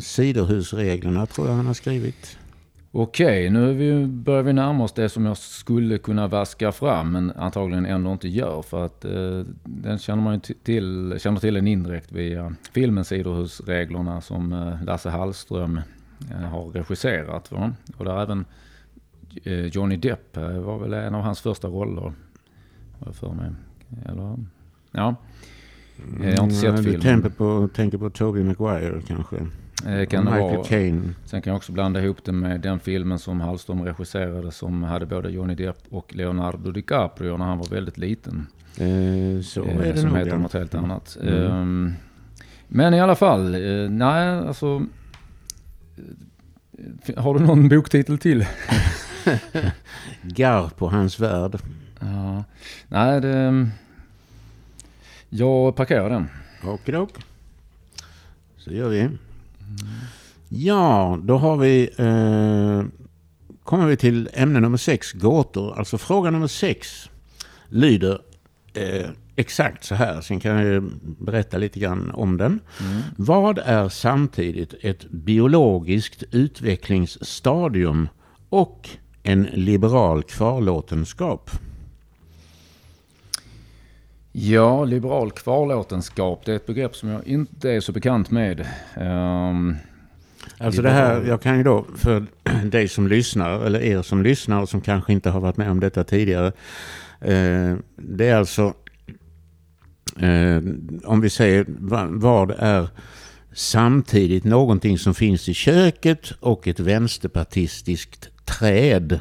sidohusreglerna 0.00 1.26
tror 1.26 1.48
jag 1.48 1.54
han 1.54 1.66
har 1.66 1.74
skrivit. 1.74 2.38
Okej, 2.92 3.50
nu 3.50 3.72
vi, 3.74 4.06
börjar 4.06 4.42
vi 4.42 4.52
närma 4.52 4.84
oss 4.84 4.92
det 4.92 5.08
som 5.08 5.26
jag 5.26 5.36
skulle 5.38 5.98
kunna 5.98 6.28
vaska 6.28 6.72
fram 6.72 7.12
men 7.12 7.30
antagligen 7.30 7.86
ändå 7.86 8.12
inte 8.12 8.28
gör. 8.28 8.62
För 8.62 8.84
att 8.84 9.04
eh, 9.04 9.42
den 9.64 9.98
känner 9.98 10.22
man 10.22 10.34
ju 10.34 10.40
till, 10.54 11.14
känner 11.18 11.40
till 11.40 11.56
en 11.56 11.66
indirekt 11.66 12.12
via 12.12 12.54
filmen 12.72 13.04
Sidohusreglerna 13.04 14.20
som 14.20 14.52
eh, 14.52 14.84
Lasse 14.84 15.10
Hallström 15.10 15.80
eh, 16.30 16.36
har 16.36 16.64
regisserat. 16.64 17.52
Va? 17.52 17.72
Och 17.96 18.04
där 18.04 18.22
även 18.22 18.44
eh, 19.44 19.66
Johnny 19.66 19.96
Depp 19.96 20.36
eh, 20.36 20.58
var 20.58 20.78
väl 20.78 20.92
en 20.92 21.14
av 21.14 21.22
hans 21.22 21.40
första 21.40 21.68
roller. 21.68 22.12
Har 23.04 23.12
för 23.12 23.32
mig. 23.32 23.50
Eller, 24.06 24.36
ja. 24.92 25.14
Jag 26.22 26.36
har 26.36 26.44
inte 26.44 26.54
sett 26.54 26.68
Mm, 26.70 26.76
Du 26.76 26.82
filmen. 26.82 27.00
tänker 27.00 27.28
på, 27.28 27.68
tänker 27.74 27.98
på 27.98 28.10
Tobey 28.10 28.44
Maguire 28.44 29.02
kanske? 29.06 29.36
Eh, 29.86 30.06
kan 30.06 30.24
det 30.24 30.30
Michael 30.30 30.56
vara. 30.56 30.64
Caine. 30.64 31.14
Sen 31.24 31.42
kan 31.42 31.50
jag 31.50 31.56
också 31.56 31.72
blanda 31.72 32.02
ihop 32.02 32.24
det 32.24 32.32
med 32.32 32.60
den 32.60 32.80
filmen 32.80 33.18
som 33.18 33.40
Hallström 33.40 33.82
regisserade 33.84 34.52
som 34.52 34.82
hade 34.82 35.06
både 35.06 35.30
Johnny 35.30 35.54
Depp 35.54 35.78
och 35.90 36.14
Leonardo 36.14 36.70
DiCaprio 36.70 37.36
när 37.36 37.44
han 37.44 37.58
var 37.58 37.66
väldigt 37.66 37.98
liten. 37.98 38.46
Eh, 38.76 39.42
så 39.42 39.64
Eh, 39.64 39.76
är 39.76 39.92
det 39.92 40.00
som 40.00 40.08
nog. 40.10 40.18
heter 40.18 40.36
något 40.38 40.52
helt 40.52 40.74
annat. 40.74 41.18
Mm. 41.22 41.34
Ehm, 41.52 41.92
men 42.68 42.94
i 42.94 43.00
alla 43.00 43.14
fall, 43.16 43.54
eh, 43.54 43.90
nej 43.90 44.28
alltså. 44.38 44.86
eh, 47.06 47.22
Har 47.22 47.34
du 47.38 47.40
någon 47.46 47.68
boktitel 47.68 48.18
till? 48.18 48.46
Garr 50.22 50.68
på 50.68 50.88
hans 50.88 51.20
värld. 51.20 51.58
Ja, 52.00 52.44
nej, 52.88 53.20
det, 53.20 53.68
jag 55.28 55.76
parkerar 55.76 56.10
den. 56.10 56.28
Okidok. 56.64 57.10
Så 58.56 58.72
gör 58.72 58.88
vi. 58.88 59.08
Ja, 60.48 61.18
då 61.22 61.38
har 61.38 61.56
vi... 61.56 61.90
Eh, 61.96 62.84
kommer 63.64 63.86
vi 63.86 63.96
till 63.96 64.28
ämne 64.32 64.60
nummer 64.60 64.78
sex, 64.78 65.12
gåtor. 65.12 65.78
Alltså 65.78 65.98
fråga 65.98 66.30
nummer 66.30 66.46
sex 66.46 67.10
lyder 67.68 68.18
eh, 68.74 69.06
exakt 69.36 69.84
så 69.84 69.94
här. 69.94 70.20
Sen 70.20 70.40
kan 70.40 70.66
jag 70.66 70.82
berätta 71.02 71.58
lite 71.58 71.80
grann 71.80 72.10
om 72.10 72.36
den. 72.36 72.60
Mm. 72.80 73.02
Vad 73.16 73.58
är 73.58 73.88
samtidigt 73.88 74.74
ett 74.80 75.10
biologiskt 75.10 76.22
utvecklingsstadium 76.30 78.08
och 78.48 78.88
en 79.22 79.42
liberal 79.42 80.22
kvarlåtenskap? 80.22 81.50
Ja, 84.42 84.84
liberal 84.84 85.30
kvarlåtenskap, 85.30 86.42
det 86.44 86.52
är 86.52 86.56
ett 86.56 86.66
begrepp 86.66 86.96
som 86.96 87.08
jag 87.08 87.26
inte 87.26 87.70
är 87.70 87.80
så 87.80 87.92
bekant 87.92 88.30
med. 88.30 88.66
Ehm, 88.94 89.76
Alltså 90.58 90.82
det 90.82 90.90
här, 90.90 91.22
jag 91.28 91.42
kan 91.42 91.56
ju 91.58 91.62
då 91.62 91.86
för 91.96 92.26
dig 92.64 92.88
som 92.88 93.08
lyssnar, 93.08 93.64
eller 93.66 93.80
er 93.80 94.02
som 94.02 94.22
lyssnar 94.22 94.60
och 94.62 94.68
som 94.68 94.80
kanske 94.80 95.12
inte 95.12 95.30
har 95.30 95.40
varit 95.40 95.56
med 95.56 95.70
om 95.70 95.80
detta 95.80 96.04
tidigare. 96.04 96.46
Eh, 97.20 97.76
det 97.96 98.28
är 98.28 98.34
alltså, 98.36 98.74
eh, 100.18 100.62
om 101.04 101.20
vi 101.20 101.30
säger 101.30 101.64
va- 101.68 102.08
vad 102.10 102.50
är 102.58 102.88
samtidigt 103.52 104.44
någonting 104.44 104.98
som 104.98 105.14
finns 105.14 105.48
i 105.48 105.54
köket 105.54 106.30
och 106.40 106.68
ett 106.68 106.80
vänsterpartistiskt 106.80 108.28
träd. 108.44 109.20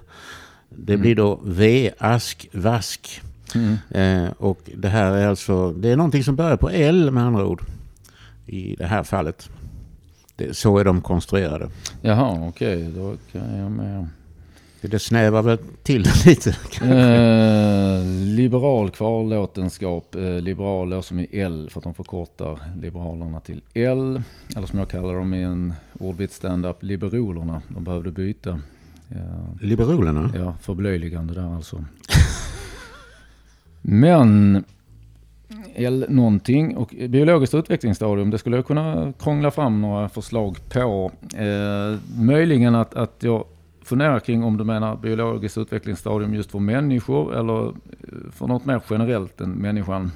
Det 0.70 0.98
blir 0.98 1.16
då 1.16 1.42
V-ask, 1.46 2.50
vask. 2.54 3.22
Mm. 3.56 3.78
Eh, 3.90 4.32
och 4.38 4.60
det 4.76 4.90
här 4.90 5.12
är 5.12 5.28
alltså, 5.28 5.72
det 5.72 5.90
är 5.90 5.96
någonting 5.96 6.24
som 6.24 6.36
börjar 6.36 6.58
på 6.58 6.70
L 6.70 7.12
med 7.12 7.24
andra 7.24 7.46
ord. 7.46 7.62
I 8.46 8.76
det 8.76 8.86
här 8.86 9.04
fallet. 9.04 9.50
Det, 10.36 10.58
så 10.58 10.78
är 10.78 10.86
de 10.86 11.02
konstruerade. 11.02 11.70
Jaha, 12.02 12.48
okej, 12.50 12.92
då 12.96 13.16
kan 13.32 13.58
jag 13.58 13.72
med. 13.72 14.08
Det 14.82 15.00
snävar 15.00 15.42
väl 15.42 15.58
till 15.84 16.02
lite. 16.26 16.50
Eh, 16.82 18.04
liberal 18.36 18.90
kvarlåtenskap, 18.90 20.16
eh, 20.16 20.22
liberal 20.22 21.04
som 21.04 21.20
i 21.20 21.28
L 21.32 21.70
för 21.72 21.80
att 21.80 21.84
de 21.84 21.94
förkortar 21.94 22.60
liberalerna 22.82 23.40
till 23.40 23.62
L. 23.74 24.22
Eller 24.56 24.68
som 24.68 24.80
jag 24.80 24.90
kallar 24.90 25.14
dem 25.14 25.34
i 25.34 25.44
en 25.44 25.74
ordvits 26.00 26.36
standup, 26.36 26.84
liberolerna. 26.84 27.62
De 27.68 27.84
behövde 27.84 28.12
byta. 28.12 28.60
Ja, 29.08 29.18
Liberalerna? 29.62 30.32
ja 30.36 30.54
förblöjligande 30.62 31.34
där 31.34 31.56
alltså. 31.56 31.86
Men 33.82 34.64
L 35.76 36.06
någonting 36.10 36.78
och 36.78 36.96
biologiskt 37.10 37.54
utvecklingsstadium, 37.56 38.30
det 38.30 38.38
skulle 38.38 38.56
jag 38.56 38.68
kunna 38.68 39.14
krångla 39.20 39.52
fram 39.52 39.82
några 39.82 40.10
förslag 40.10 40.58
på. 40.70 41.12
Eh, 41.38 41.98
möjligen 42.22 42.76
att, 42.76 42.96
att 42.96 43.16
jag 43.20 43.44
funderar 43.84 44.20
kring 44.20 44.44
om 44.44 44.58
du 44.58 44.64
menar 44.64 44.98
biologiskt 44.98 45.58
utvecklingsstadium 45.58 46.34
just 46.34 46.52
för 46.52 46.60
människor 46.60 47.36
eller 47.40 47.68
eh, 47.68 47.74
för 48.32 48.48
något 48.48 48.66
mer 48.66 48.82
generellt 48.90 49.42
än 49.42 49.52
människan. 49.52 50.12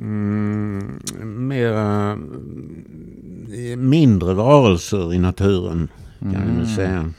Mm, 0.00 1.00
mera 1.48 2.12
mm, 2.12 3.88
mindre 3.88 4.34
varelser 4.34 5.14
i 5.14 5.18
naturen 5.18 5.88
kan 6.20 6.34
Mm. 6.34 6.56
väl 6.56 6.66
säga. 6.66 7.10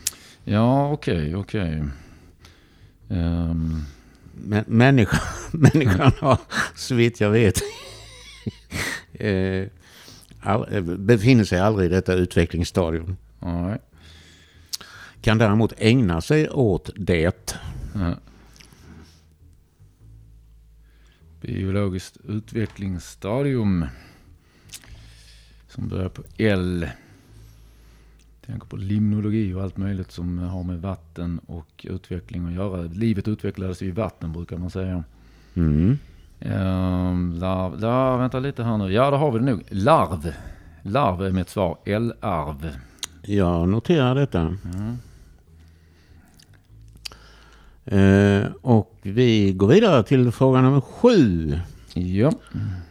Ja, 0.43 0.91
okej, 0.91 1.35
okej. 1.35 1.83
Ehm, 1.83 1.89
Men, 3.07 3.85
människan, 4.67 5.19
människan 5.51 6.11
har, 6.19 6.37
så 6.75 6.95
vitt 6.95 7.21
jag 7.21 7.29
vet, 7.29 7.61
eh, 9.13 9.67
all, 10.39 10.73
eh, 10.73 10.81
befinner 10.81 11.43
sig 11.43 11.59
aldrig 11.59 11.85
i 11.85 11.93
detta 11.93 12.13
utvecklingsstadium. 12.13 13.17
nej. 13.39 13.79
Kan 15.21 15.37
däremot 15.37 15.73
ägna 15.77 16.21
sig 16.21 16.49
åt 16.49 16.89
det. 16.95 17.55
Ja. 17.93 18.15
Biologiskt 21.41 22.17
utvecklingsstadium. 22.27 23.85
Som 25.67 25.87
börjar 25.87 26.09
på 26.09 26.23
L. 26.37 26.89
Tänker 28.45 28.67
på 28.67 28.77
limnologi 28.77 29.53
och 29.53 29.63
allt 29.63 29.77
möjligt 29.77 30.11
som 30.11 30.39
har 30.39 30.63
med 30.63 30.81
vatten 30.81 31.39
och 31.45 31.85
utveckling 31.89 32.47
att 32.47 32.53
göra. 32.53 32.81
Livet 32.81 33.27
utvecklades 33.27 33.81
i 33.81 33.91
vatten 33.91 34.33
brukar 34.33 34.57
man 34.57 34.69
säga. 34.69 35.03
Mm. 35.53 35.97
Um, 36.39 37.33
larv, 37.33 37.79
där, 37.79 38.17
vänta 38.17 38.39
lite 38.39 38.63
här 38.63 38.77
nu. 38.77 38.93
Ja, 38.93 39.11
då 39.11 39.17
har 39.17 39.31
vi 39.31 39.39
det 39.39 39.45
nog. 39.45 39.63
Larv. 39.69 40.33
Larv 40.81 41.21
är 41.21 41.31
mitt 41.31 41.49
svar. 41.49 41.77
L-arv. 41.85 42.69
Jag 43.21 43.69
noterar 43.69 44.15
detta. 44.15 44.57
Mm. 44.73 44.97
Eh, 47.85 48.47
och 48.61 48.97
vi 49.01 49.53
går 49.53 49.67
vidare 49.67 50.03
till 50.03 50.31
fråga 50.31 50.61
nummer 50.61 50.81
sju. 50.81 51.59
Ja. 51.93 52.31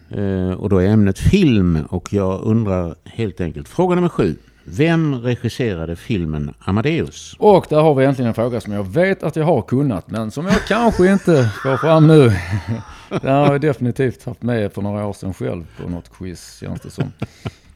Eh, 0.08 0.50
och 0.50 0.68
då 0.68 0.78
är 0.78 0.88
ämnet 0.88 1.18
film. 1.18 1.78
Och 1.88 2.12
jag 2.12 2.42
undrar 2.42 2.94
helt 3.04 3.40
enkelt, 3.40 3.68
fråga 3.68 3.94
nummer 3.94 4.08
sju. 4.08 4.36
Vem 4.64 5.14
regisserade 5.14 5.96
filmen 5.96 6.54
Amadeus? 6.58 7.36
Och 7.38 7.66
där 7.68 7.80
har 7.80 7.94
vi 7.94 8.04
äntligen 8.04 8.28
en 8.28 8.34
fråga 8.34 8.60
som 8.60 8.72
jag 8.72 8.92
vet 8.92 9.22
att 9.22 9.36
jag 9.36 9.44
har 9.44 9.62
kunnat, 9.62 10.10
men 10.10 10.30
som 10.30 10.46
jag 10.46 10.60
kanske 10.68 11.12
inte 11.12 11.50
får 11.62 11.76
fram 11.76 12.06
nu. 12.06 12.32
Det 13.22 13.30
har 13.30 13.52
jag 13.52 13.60
definitivt 13.60 14.24
haft 14.24 14.42
med 14.42 14.72
för 14.72 14.82
några 14.82 15.06
år 15.06 15.12
sedan 15.12 15.34
själv 15.34 15.64
på 15.82 15.88
något 15.88 16.12
quiz, 16.18 16.58
känns 16.60 16.80
det 16.80 16.90
som. 16.90 17.12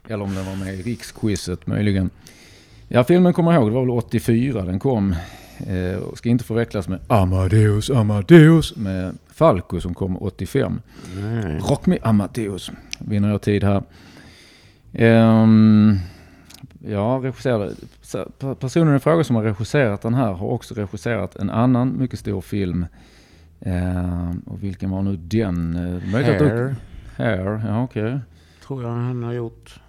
Eller 0.09 0.25
om 0.25 0.35
den 0.35 0.47
var 0.47 0.57
med 0.57 0.75
i 0.75 0.83
riksquizet 0.83 1.67
möjligen. 1.67 2.11
Ja, 2.89 3.05
filmen 3.05 3.33
kommer 3.33 3.53
jag 3.53 3.63
ihåg, 3.63 3.71
det 3.71 3.75
var 3.75 3.81
väl 3.81 3.91
84 3.91 4.65
den 4.65 4.79
kom. 4.79 5.15
Eh, 5.67 6.15
ska 6.15 6.29
inte 6.29 6.45
förväxlas 6.45 6.89
med 6.89 7.01
Amadeus, 7.09 7.91
Amadeus 7.91 8.77
med 8.77 9.19
Falco 9.33 9.81
som 9.81 9.95
kom 9.95 10.17
85. 10.17 10.81
Nej. 11.17 11.59
Rock 11.59 11.87
me 11.87 11.99
Amadeus. 12.03 12.71
Vinner 12.99 13.31
jag 13.31 13.43
tid 13.43 13.65
här. 13.65 13.83
Um, 14.93 16.01
ja, 16.79 17.21
regisserade. 17.23 17.75
Personen 18.61 18.97
i 18.97 18.99
fråga 18.99 19.25
som 19.25 19.37
har 19.37 19.43
regisserat 19.43 20.03
den 20.03 20.15
här 20.15 20.33
har 20.33 20.49
också 20.49 20.75
regisserat 20.75 21.37
en 21.37 21.51
annan 21.51 21.99
mycket 21.99 22.19
stor 22.19 22.41
film. 22.41 22.87
Ehm, 23.61 24.43
och 24.47 24.63
vilken 24.63 24.91
var 24.91 25.03
nu 25.03 25.17
den? 25.17 25.77
Eh, 25.77 26.13
möjligt 26.13 26.41
Hair, 26.41 26.77
Hair, 27.17 27.63
ja 27.67 27.83
okej. 27.83 28.21
tror 28.67 28.83
jag 28.83 28.91
han 28.91 29.23
har 29.23 29.33
gjort. 29.33 29.81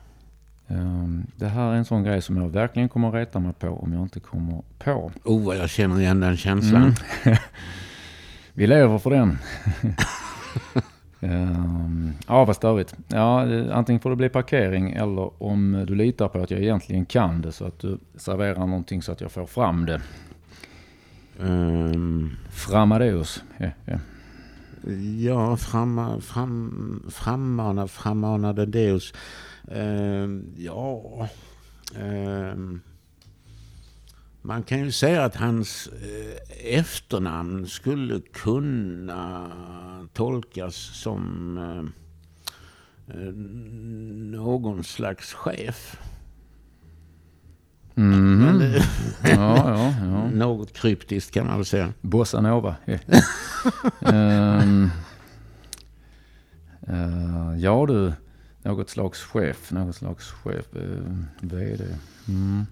Ehm, 0.67 1.27
det 1.36 1.48
här 1.48 1.72
är 1.72 1.75
en 1.75 1.86
sån 1.86 2.03
grej 2.03 2.22
som 2.22 2.38
jag 2.38 2.50
verkligen 2.50 2.89
kommer 2.89 3.08
att 3.08 3.13
reta 3.13 3.39
mig 3.39 3.53
på 3.53 3.67
om 3.67 3.93
jag 3.93 4.01
inte 4.01 4.19
kommer 4.19 4.62
på. 4.79 5.12
Oh, 5.24 5.46
vad 5.46 5.58
jag 5.58 5.69
känner 5.69 6.00
igen 6.00 6.19
den 6.19 6.38
känslan. 6.38 6.96
Mm. 7.24 7.38
Vi 8.53 8.67
lever 8.67 8.98
för 8.98 9.10
den. 9.10 9.38
Ehm, 11.22 12.14
ja, 12.28 12.46
vad 12.46 12.56
störigt. 12.56 12.96
Ja, 13.08 13.42
antingen 13.74 14.00
får 14.00 14.10
det 14.10 14.16
bli 14.16 14.30
parkering 14.30 14.92
eller 14.92 15.44
om 15.44 15.86
du 15.88 15.96
litar 15.96 16.28
på 16.28 16.42
att 16.42 16.52
jag 16.52 16.62
egentligen 16.62 17.06
kan 17.06 17.42
det 17.42 17.52
så 17.52 17.66
att 17.66 17.80
du 17.80 17.98
serverar 18.16 18.68
någonting 18.68 19.02
så 19.02 19.12
att 19.12 19.22
jag 19.22 19.32
får 19.32 19.46
fram 19.46 19.86
det. 19.86 20.02
Ehm, 21.42 22.30
Framadeus. 22.50 23.44
Ja, 23.58 23.70
ja. 23.86 24.00
ja, 25.20 25.58
framma, 25.58 26.22
fram, 26.22 27.04
frammana, 27.10 27.88
frammanade 27.88 28.66
Deus. 28.66 29.14
Ehm, 29.72 30.54
ja... 30.58 31.28
ehm, 32.00 32.82
man 34.50 34.63
kan 34.63 34.79
ju 34.79 34.91
säga 34.91 35.24
att 35.24 35.36
hans 35.36 35.88
eh, 35.88 36.75
efternamn 36.79 37.68
skulle 37.68 38.20
kunna 38.34 39.51
tolkas 40.13 40.75
som 40.75 41.58
eh, 41.58 43.15
eh, 43.15 43.34
någon 44.39 44.84
slags 44.84 45.34
chef. 45.34 45.98
Mhm. 47.96 48.39
Men 48.39 48.60
det- 48.60 48.84
Ja, 49.24 49.58
ja, 49.58 49.94
ja. 50.06 50.29
Något 50.34 50.74
kryptiskt 50.74 51.34
kan 51.34 51.46
man 51.48 51.56
väl 51.56 51.65
säga. 51.65 51.94
Bossa 52.01 52.41
Nova. 52.41 52.75
Ehm, 54.01 54.89
eh, 56.88 57.58
ja 57.60 57.86
du, 57.88 58.13
något 58.63 58.89
slags 58.89 59.22
chef, 59.24 59.72
något 59.72 59.96
slags 59.96 60.32
chef, 60.32 60.65
uh, 60.75 61.15
vd. 61.41 61.86
Mm. 62.27 62.65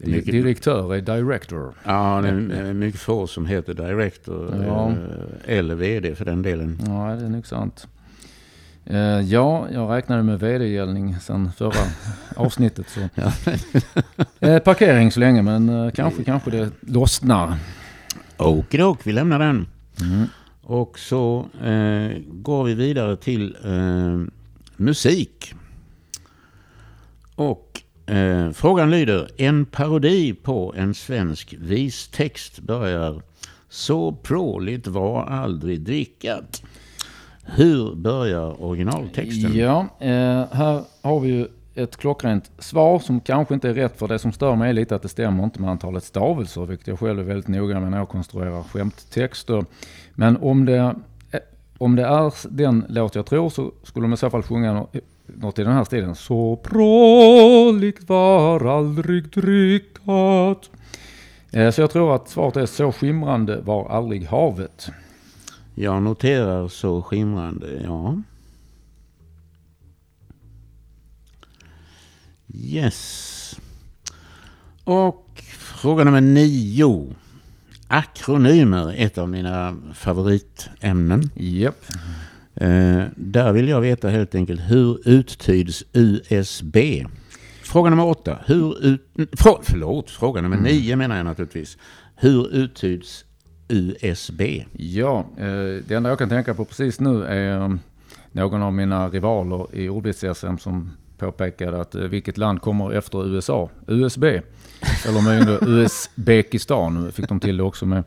Mycket- 0.00 0.32
Direktör 0.32 0.94
är 0.94 1.00
director. 1.00 1.74
Ja, 1.84 2.20
det 2.22 2.28
är 2.28 2.72
mycket 2.72 3.00
få 3.00 3.26
som 3.26 3.46
heter 3.46 3.74
director 3.74 4.64
Ja. 4.66 4.90
eh, 4.90 5.58
eller 5.58 5.74
vd 5.74 6.14
för 6.14 6.24
den 6.24 6.42
delen. 6.42 6.78
Ja, 6.86 7.16
det 7.20 7.24
är 7.24 7.28
nog 7.28 7.46
sant. 7.46 7.86
Eh, 8.86 8.98
ja, 9.20 9.66
jag 9.72 9.90
räknade 9.90 10.22
med 10.22 10.40
vd-gällning 10.40 11.16
sen 11.20 11.52
förra 11.52 11.72
avsnittet. 12.36 12.86
Så. 12.88 13.00
Eh, 14.40 14.58
parkering 14.58 15.10
så 15.12 15.20
länge, 15.20 15.42
men 15.42 15.92
kanske, 15.92 16.24
kanske 16.24 16.50
det 16.50 16.70
lossnar. 16.80 17.56
Okidok, 18.36 18.98
vi 19.06 19.12
lämnar 19.12 19.38
den. 19.38 19.66
Mm. 20.00 20.24
Och 20.62 20.98
så 20.98 21.46
eh, 21.62 22.18
går 22.32 22.64
vi 22.64 22.74
vidare 22.74 23.16
till 23.16 23.56
eh, 23.64 24.32
musik. 24.76 25.54
Och 27.34 27.73
eh, 28.06 28.50
frågan 28.50 28.90
lyder, 28.90 29.28
en 29.36 29.64
parodi 29.64 30.34
på 30.34 30.74
en 30.76 30.94
svensk 30.94 31.54
vistext 31.58 32.60
börjar 32.60 33.22
Så 33.68 34.12
pråligt 34.12 34.86
var 34.86 35.24
aldrig 35.24 35.80
drickat. 35.80 36.62
Hur 37.42 37.94
börjar 37.94 38.62
originaltexten? 38.62 39.56
Ja, 39.56 39.86
eh, 39.98 40.44
här 40.52 40.82
har 41.02 41.20
vi 41.20 41.28
ju 41.28 41.46
ett 41.74 41.96
klockrent 41.96 42.50
svar 42.58 42.98
som 42.98 43.20
kanske 43.20 43.54
inte 43.54 43.68
är 43.68 43.74
rätt 43.74 43.98
för 43.98 44.08
det 44.08 44.18
som 44.18 44.32
stör 44.32 44.56
mig 44.56 44.68
är 44.68 44.72
lite 44.72 44.94
att 44.94 45.02
det 45.02 45.08
stämmer 45.08 45.44
inte 45.44 45.60
med 45.60 45.70
antalet 45.70 46.04
stavelser, 46.04 46.66
vilket 46.66 46.86
jag 46.86 46.98
själv 46.98 47.18
är 47.20 47.24
väldigt 47.24 47.48
noga 47.48 47.80
med 47.80 47.90
när 47.90 47.98
jag 47.98 48.08
konstruerar 48.08 48.62
skämttexter. 48.62 49.64
Men 50.14 50.36
om 50.36 50.64
det, 50.64 50.94
eh, 51.30 51.40
om 51.78 51.96
det 51.96 52.04
är 52.04 52.32
den 52.48 52.84
låt 52.88 53.14
jag 53.14 53.26
tror 53.26 53.50
så 53.50 53.72
skulle 53.82 54.04
de 54.04 54.12
i 54.12 54.16
så 54.16 54.30
fall 54.30 54.42
sjunga 54.42 54.86
något 55.26 55.58
i 55.58 55.64
den 55.64 55.72
här 55.72 55.84
stilen. 55.84 56.14
Så 56.14 56.56
pråligt 56.56 58.08
var 58.08 58.66
aldrig 58.78 59.30
drickat. 59.30 60.70
Eh, 61.50 61.70
Så 61.70 61.80
jag 61.80 61.90
tror 61.90 62.14
att 62.14 62.28
svaret 62.28 62.56
är 62.56 62.66
så 62.66 62.92
skimrande 62.92 63.60
var 63.60 63.88
aldrig 63.90 64.24
havet. 64.26 64.88
Jag 65.74 66.02
noterar 66.02 66.68
så 66.68 67.02
skimrande, 67.02 67.80
ja. 67.84 68.16
Yes. 72.54 73.58
Och 74.84 75.42
fråga 75.58 76.04
nummer 76.04 76.20
nio. 76.20 77.14
Akronymer, 77.88 78.94
ett 78.96 79.18
av 79.18 79.28
mina 79.28 79.76
favoritämnen. 79.94 81.30
Japp. 81.34 81.84
Eh, 82.56 83.02
där 83.16 83.52
vill 83.52 83.68
jag 83.68 83.80
veta 83.80 84.08
helt 84.08 84.34
enkelt 84.34 84.60
hur 84.68 85.08
uttyds 85.08 85.84
USB? 85.92 86.76
Fråga 87.62 87.90
nummer 87.90 88.06
åtta. 88.06 88.38
Hur 88.46 88.84
ut, 88.86 89.00
frå, 89.32 89.60
förlåt, 89.62 90.10
fråga 90.10 90.40
nummer 90.40 90.56
nio 90.56 90.96
menar 90.96 91.16
jag 91.16 91.24
naturligtvis. 91.24 91.78
Hur 92.16 92.54
uttyds 92.54 93.24
USB? 93.68 94.42
Ja, 94.72 95.26
eh, 95.38 95.44
det 95.86 95.90
enda 95.90 96.08
jag 96.08 96.18
kan 96.18 96.28
tänka 96.28 96.54
på 96.54 96.64
precis 96.64 97.00
nu 97.00 97.24
är 97.24 97.60
eh, 97.60 97.74
någon 98.32 98.62
av 98.62 98.72
mina 98.72 99.08
rivaler 99.08 99.66
i 99.72 99.88
ordvits-SM 99.88 100.56
som 100.58 100.90
påpekade 101.18 101.80
att 101.80 101.94
vilket 101.94 102.38
land 102.38 102.60
kommer 102.60 102.92
efter 102.92 103.26
USA? 103.26 103.70
USB. 103.86 104.24
Eller 104.24 105.22
möjligen 105.24 105.58
Uzbekistan. 105.68 107.12
Fick 107.12 107.28
de 107.28 107.40
till 107.40 107.56
det 107.56 107.62
också 107.62 107.86
med 107.86 108.04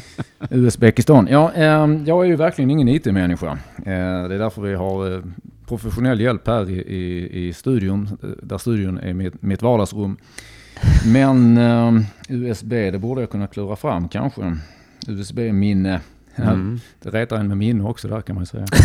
Uzbekistan. 0.50 1.28
Ja, 1.30 1.52
eh, 1.52 1.88
jag 2.06 2.24
är 2.24 2.28
ju 2.28 2.36
verkligen 2.36 2.70
ingen 2.70 2.88
IT-människa. 2.88 3.50
Eh, 3.78 4.28
det 4.28 4.34
är 4.34 4.38
därför 4.38 4.62
vi 4.62 4.74
har 4.74 5.12
eh, 5.14 5.20
professionell 5.68 6.20
hjälp 6.20 6.46
här 6.46 6.70
i, 6.70 6.74
i, 6.78 7.46
i 7.48 7.52
studion. 7.52 8.18
eh, 8.22 8.28
Där 8.42 8.58
studion 8.58 8.98
är 8.98 9.14
mitt, 9.14 9.42
mitt 9.42 9.62
vardagsrum. 9.62 10.16
Men 11.06 11.58
eh, 11.58 12.00
USB, 12.28 12.68
det 12.70 12.98
borde 12.98 13.20
jag 13.20 13.30
kunna 13.30 13.46
klura 13.46 13.76
fram 13.76 14.08
kanske. 14.08 14.56
USB-minne. 15.08 16.00
Mm. 16.36 16.80
Det 17.02 17.10
retar 17.10 17.36
en 17.36 17.48
med 17.48 17.56
minne 17.58 17.84
också 17.84 18.08
där 18.08 18.20
kan 18.20 18.36
man 18.36 18.46
säga. 18.46 18.66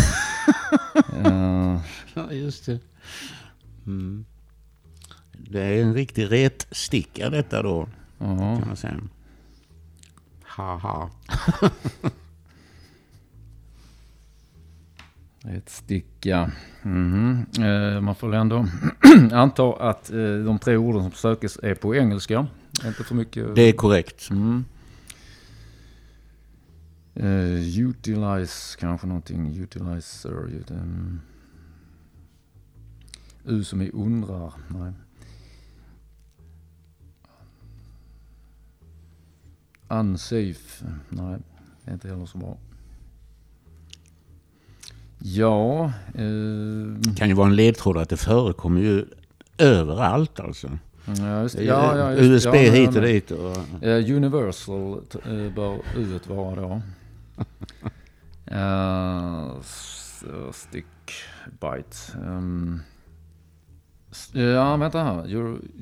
Eh, 1.24 1.78
Ja, 2.14 2.32
just 2.32 2.66
det. 2.66 2.78
Mm. 3.86 4.24
Det 5.32 5.60
är 5.62 5.82
en 5.82 5.94
riktig 5.94 6.32
retsticka 6.32 7.30
detta 7.30 7.62
då, 7.62 7.88
ja. 8.18 8.26
kan 8.58 8.66
man 8.66 8.76
säga. 8.76 8.94
Haha. 10.56 11.10
Ett 15.44 15.70
sticka. 15.70 16.50
Mhm. 16.82 17.46
Eh, 17.60 18.00
man 18.00 18.14
får 18.14 18.28
väl 18.28 18.40
ändå 18.40 18.66
anta 19.32 19.72
att 19.90 20.10
eh, 20.10 20.34
de 20.44 20.58
tre 20.58 20.76
orden 20.76 21.02
som 21.02 21.12
sökes 21.12 21.58
är 21.62 21.74
på 21.74 21.94
engelska. 21.96 22.46
Inte 22.84 23.04
för 23.04 23.14
mycket. 23.14 23.54
Det 23.54 23.62
är 23.62 23.72
korrekt. 23.72 24.30
Mm. 24.30 24.64
Eh, 27.14 27.78
utilize 27.78 28.76
kanske 28.80 29.06
någonting. 29.06 29.56
Utilizer. 29.56 30.48
ut- 30.48 30.70
mm. 30.70 31.20
U 33.44 33.64
som 33.64 33.82
i 33.82 33.90
undrar. 33.90 34.52
Nej. 34.68 34.92
Unsafe. 40.00 40.84
Nej, 41.08 41.38
det 41.84 41.90
är 41.90 41.94
inte 41.94 42.08
heller 42.08 42.26
så 42.26 42.38
bra. 42.38 42.56
Ja. 45.18 45.84
Eh, 46.14 47.14
kan 47.16 47.28
ju 47.28 47.34
vara 47.34 47.46
en 47.48 47.56
ledtråd 47.56 47.96
att 47.98 48.08
det 48.08 48.16
förekommer 48.16 48.80
ju 48.80 49.04
överallt 49.58 50.40
alltså. 50.40 50.78
ja, 51.04 51.42
just, 51.42 51.54
är 51.54 51.62
ja, 51.62 51.98
ja, 51.98 52.12
just, 52.12 52.22
USB 52.46 52.54
ja, 52.54 52.72
hit 52.72 52.96
och 52.96 53.02
dit. 53.02 53.30
Och, 53.30 53.56
Eh, 53.84 54.16
Universal 54.16 54.92
eh, 55.24 55.54
bör 55.54 55.78
U 55.96 56.18
vara 56.26 56.54
då. 56.60 56.82
Eh, 58.46 59.46
eh, 59.46 60.52
stick 60.52 60.86
byte. 61.60 61.96
Um, 62.26 62.80
s- 64.10 64.30
ja, 64.34 64.76
vänta 64.76 65.04
här. 65.04 65.34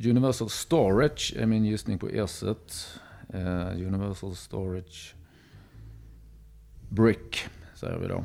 Universal 0.08 0.50
Storage 0.50 1.34
är 1.36 1.46
min 1.46 1.64
gissning 1.64 1.98
på 1.98 2.08
S 2.08 2.44
eh, 3.32 3.86
Universal 3.86 4.36
Storage 4.36 5.14
Brick 6.88 7.48
säger 7.74 7.98
vi 7.98 8.08
då. 8.08 8.24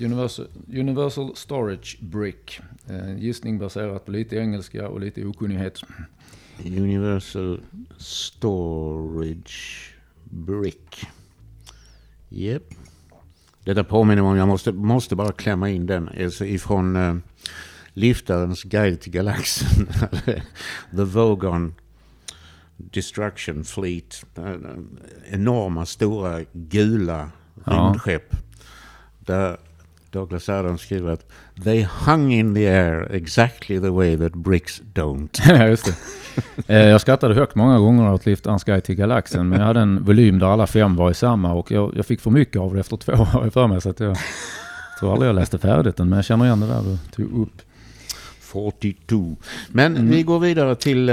Universal, 0.00 0.46
Universal 0.68 1.36
Storage 1.36 1.98
Brick. 2.00 2.60
Eh, 2.88 3.18
gissning 3.18 3.58
baserat 3.58 4.04
på 4.04 4.10
lite 4.10 4.36
engelska 4.36 4.88
och 4.88 5.00
lite 5.00 5.24
okunnighet. 5.24 5.80
Universal 6.64 7.60
Storage 7.98 9.94
Brick. 10.24 11.06
Yep. 12.30 12.62
Detta 13.64 13.84
påminner 13.84 14.22
mig 14.22 14.30
om, 14.30 14.36
jag 14.36 14.48
måste, 14.48 14.72
måste 14.72 15.16
bara 15.16 15.32
klämma 15.32 15.70
in 15.70 15.86
den, 15.86 16.08
alltså 16.08 16.44
ifrån 16.44 16.96
eh, 16.96 17.16
Liftarens 17.92 18.62
guide 18.62 19.00
till 19.00 19.12
galaxen. 19.12 19.88
The 20.96 21.04
Vogon 21.04 21.74
Destruction 22.76 23.64
Fleet. 23.64 24.24
Eh, 24.38 24.44
Enorma, 25.30 25.86
stora, 25.86 26.40
gula 26.52 27.30
Ja. 27.64 27.72
rymdskepp. 27.72 28.36
Där 29.18 29.56
Douglas 30.10 30.48
Adams 30.48 30.80
skriver 30.80 31.12
att 31.12 31.26
They 31.64 31.86
hung 32.06 32.32
in 32.32 32.54
the 32.54 32.66
air 32.68 33.08
exactly 33.12 33.80
the 33.80 33.88
way 33.88 34.18
that 34.18 34.32
bricks 34.34 34.82
don't. 34.94 35.28
Ja, 35.48 35.66
just 35.68 35.84
det. 35.86 35.94
Eh, 36.74 36.88
Jag 36.88 37.00
skrattade 37.00 37.34
högt 37.34 37.54
många 37.54 37.78
gånger 37.78 38.12
åt 38.12 38.26
Liftarens 38.26 38.64
guide 38.64 38.84
till 38.84 38.94
galaxen. 38.94 39.48
Men 39.48 39.58
jag 39.60 39.66
hade 39.66 39.80
en 39.80 40.04
volym 40.04 40.38
där 40.38 40.46
alla 40.46 40.66
fem 40.66 40.96
var 40.96 41.10
i 41.10 41.14
samma 41.14 41.52
och 41.52 41.70
jag, 41.70 41.92
jag 41.96 42.06
fick 42.06 42.20
för 42.20 42.30
mycket 42.30 42.60
av 42.60 42.74
det 42.74 42.80
efter 42.80 42.96
två 42.96 43.12
år 43.12 43.50
för 43.50 43.66
mig. 43.66 43.80
Så 43.80 43.90
att 43.90 44.00
jag 44.00 44.16
tror 45.00 45.12
aldrig 45.12 45.28
jag 45.28 45.34
läste 45.36 45.58
färdigt 45.58 45.96
den. 45.96 46.08
Men 46.08 46.16
jag 46.16 46.24
känner 46.24 46.44
igen 46.44 46.60
det 46.60 46.66
där 46.66 46.82
du 46.82 46.98
tog 47.12 47.40
upp. 47.42 47.62
42. 48.40 49.36
Men 49.68 49.96
Mm. 49.96 50.10
vi 50.10 50.22
går 50.22 50.38
vidare 50.40 50.74
till 50.74 51.08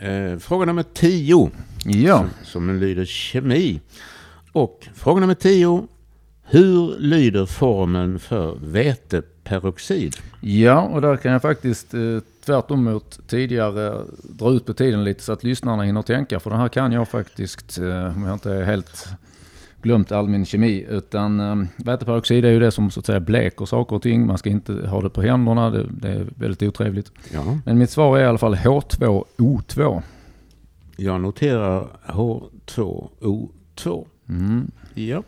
eh, 0.00 0.38
fråga 0.38 0.66
nummer 0.66 0.84
10. 0.94 1.50
Ja, 1.84 2.18
Som, 2.18 2.30
som 2.44 2.80
lyder 2.80 3.04
kemi. 3.04 3.80
Och 4.52 4.88
fråga 4.94 5.20
nummer 5.20 5.34
10. 5.34 5.86
Hur 6.42 6.98
lyder 6.98 7.46
formeln 7.46 8.18
för 8.18 8.58
väteperoxid. 8.62 10.16
Ja, 10.40 10.80
och 10.80 11.00
där 11.00 11.16
kan 11.16 11.32
jag 11.32 11.42
faktiskt 11.42 11.94
eh, 11.94 12.00
tvärtom 12.44 12.84
mot 12.84 13.28
tidigare 13.28 14.04
dra 14.22 14.50
ut 14.50 14.66
på 14.66 14.74
tiden 14.74 15.04
lite 15.04 15.22
så 15.22 15.32
att 15.32 15.44
lyssnarna 15.44 15.82
hinner 15.82 16.02
tänka. 16.02 16.40
För 16.40 16.50
det 16.50 16.56
här 16.56 16.68
kan 16.68 16.92
jag 16.92 17.08
faktiskt, 17.08 17.78
eh, 17.78 18.16
om 18.16 18.24
jag 18.24 18.32
inte 18.32 18.52
är 18.52 18.64
helt 18.64 19.08
glömt 19.82 20.12
all 20.12 20.28
min 20.28 20.46
kemi. 20.46 20.86
Utan 20.88 21.40
eh, 21.40 21.56
väteperoxid 21.76 22.44
är 22.44 22.50
ju 22.50 22.60
det 22.60 22.70
som 22.70 22.90
så 22.90 23.00
att 23.00 23.06
säga 23.06 23.20
bleker 23.20 23.64
saker 23.64 23.96
och 23.96 24.02
ting. 24.02 24.26
Man 24.26 24.38
ska 24.38 24.50
inte 24.50 24.72
ha 24.72 25.00
det 25.00 25.10
på 25.10 25.22
händerna, 25.22 25.70
det, 25.70 25.86
det 25.90 26.08
är 26.08 26.26
väldigt 26.34 26.62
otrevligt. 26.62 27.12
Ja. 27.32 27.58
Men 27.64 27.78
mitt 27.78 27.90
svar 27.90 28.18
är 28.18 28.22
i 28.22 28.26
alla 28.26 28.38
fall 28.38 28.54
H2O2. 28.54 30.02
Jag 30.96 31.20
noterar 31.20 31.86
H2O2. 32.06 34.06
Mm. 34.28 34.70
Ja. 34.94 35.22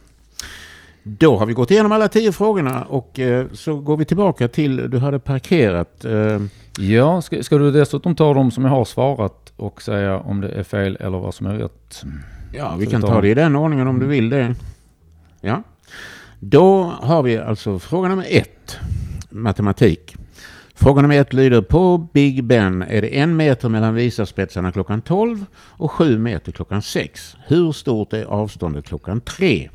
Då 1.02 1.36
har 1.36 1.46
vi 1.46 1.52
gått 1.52 1.70
igenom 1.70 1.92
alla 1.92 2.08
tio 2.08 2.32
frågorna 2.32 2.84
och 2.84 3.18
eh, 3.18 3.46
så 3.52 3.76
går 3.76 3.96
vi 3.96 4.04
tillbaka 4.04 4.48
till, 4.48 4.90
du 4.90 4.98
hade 4.98 5.18
parkerat. 5.18 6.04
Eh, 6.04 6.40
Ja, 6.78 7.22
ska, 7.22 7.42
ska 7.42 7.58
du 7.58 7.70
dessutom 7.70 8.14
ta 8.14 8.34
de 8.34 8.50
som 8.50 8.64
jag 8.64 8.70
har 8.70 8.84
svarat 8.84 9.52
och 9.56 9.82
säga 9.82 10.18
om 10.18 10.40
det 10.40 10.48
är 10.48 10.62
fel 10.62 10.96
eller 11.00 11.18
vad 11.18 11.34
som 11.34 11.46
är 11.46 11.54
rätt? 11.54 12.04
Ja, 12.52 12.76
vi 12.78 12.86
kan 12.86 13.00
ta 13.00 13.20
det 13.20 13.28
i 13.28 13.34
den 13.34 13.56
ordningen 13.56 13.88
om 13.88 13.98
du 13.98 14.06
vill 14.06 14.30
det. 14.30 14.54
Ja. 15.40 15.62
Då 16.40 16.82
har 16.82 17.22
vi 17.22 17.38
alltså 17.38 17.78
fråga 17.78 18.08
nummer 18.08 18.26
ett, 18.28 18.78
matematik. 19.30 20.16
Fråga 20.74 21.02
nummer 21.02 21.20
ett 21.20 21.32
lyder 21.32 21.62
på 21.62 22.08
Big 22.12 22.44
Ben 22.44 22.82
är 22.82 23.02
det 23.02 23.18
en 23.18 23.36
meter 23.36 23.68
mellan 23.68 23.94
visarspetsarna 23.94 24.72
klockan 24.72 25.02
12 25.02 25.44
och 25.56 25.90
sju 25.90 26.18
meter 26.18 26.52
klockan 26.52 26.82
6. 26.82 27.36
Hur 27.46 27.72
stort 27.72 28.12
är 28.12 28.24
avståndet 28.24 28.84
klockan 28.84 29.20
3? 29.20 29.70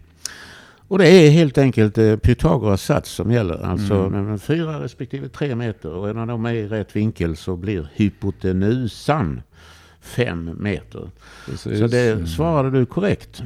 Och 0.87 0.97
det 0.97 1.07
är 1.07 1.29
helt 1.29 1.57
enkelt 1.57 1.97
eh, 1.97 2.15
Pythagoras 2.15 2.81
sats 2.83 3.11
som 3.11 3.31
gäller. 3.31 3.65
Alltså 3.65 3.93
mm. 3.93 4.39
fyra 4.39 4.83
respektive 4.83 5.29
tre 5.29 5.55
meter. 5.55 5.91
Och 5.91 6.15
när 6.15 6.25
de 6.25 6.45
är 6.45 6.53
i 6.53 6.67
rätt 6.67 6.95
vinkel 6.95 7.37
så 7.37 7.55
blir 7.55 7.89
hypotenusan 7.93 9.41
fem 10.07 10.51
meter. 10.59 11.09
Precis. 11.45 11.79
Så 11.79 11.87
det 11.87 12.27
svarade 12.29 12.79
du 12.79 12.85
korrekt. 12.85 13.43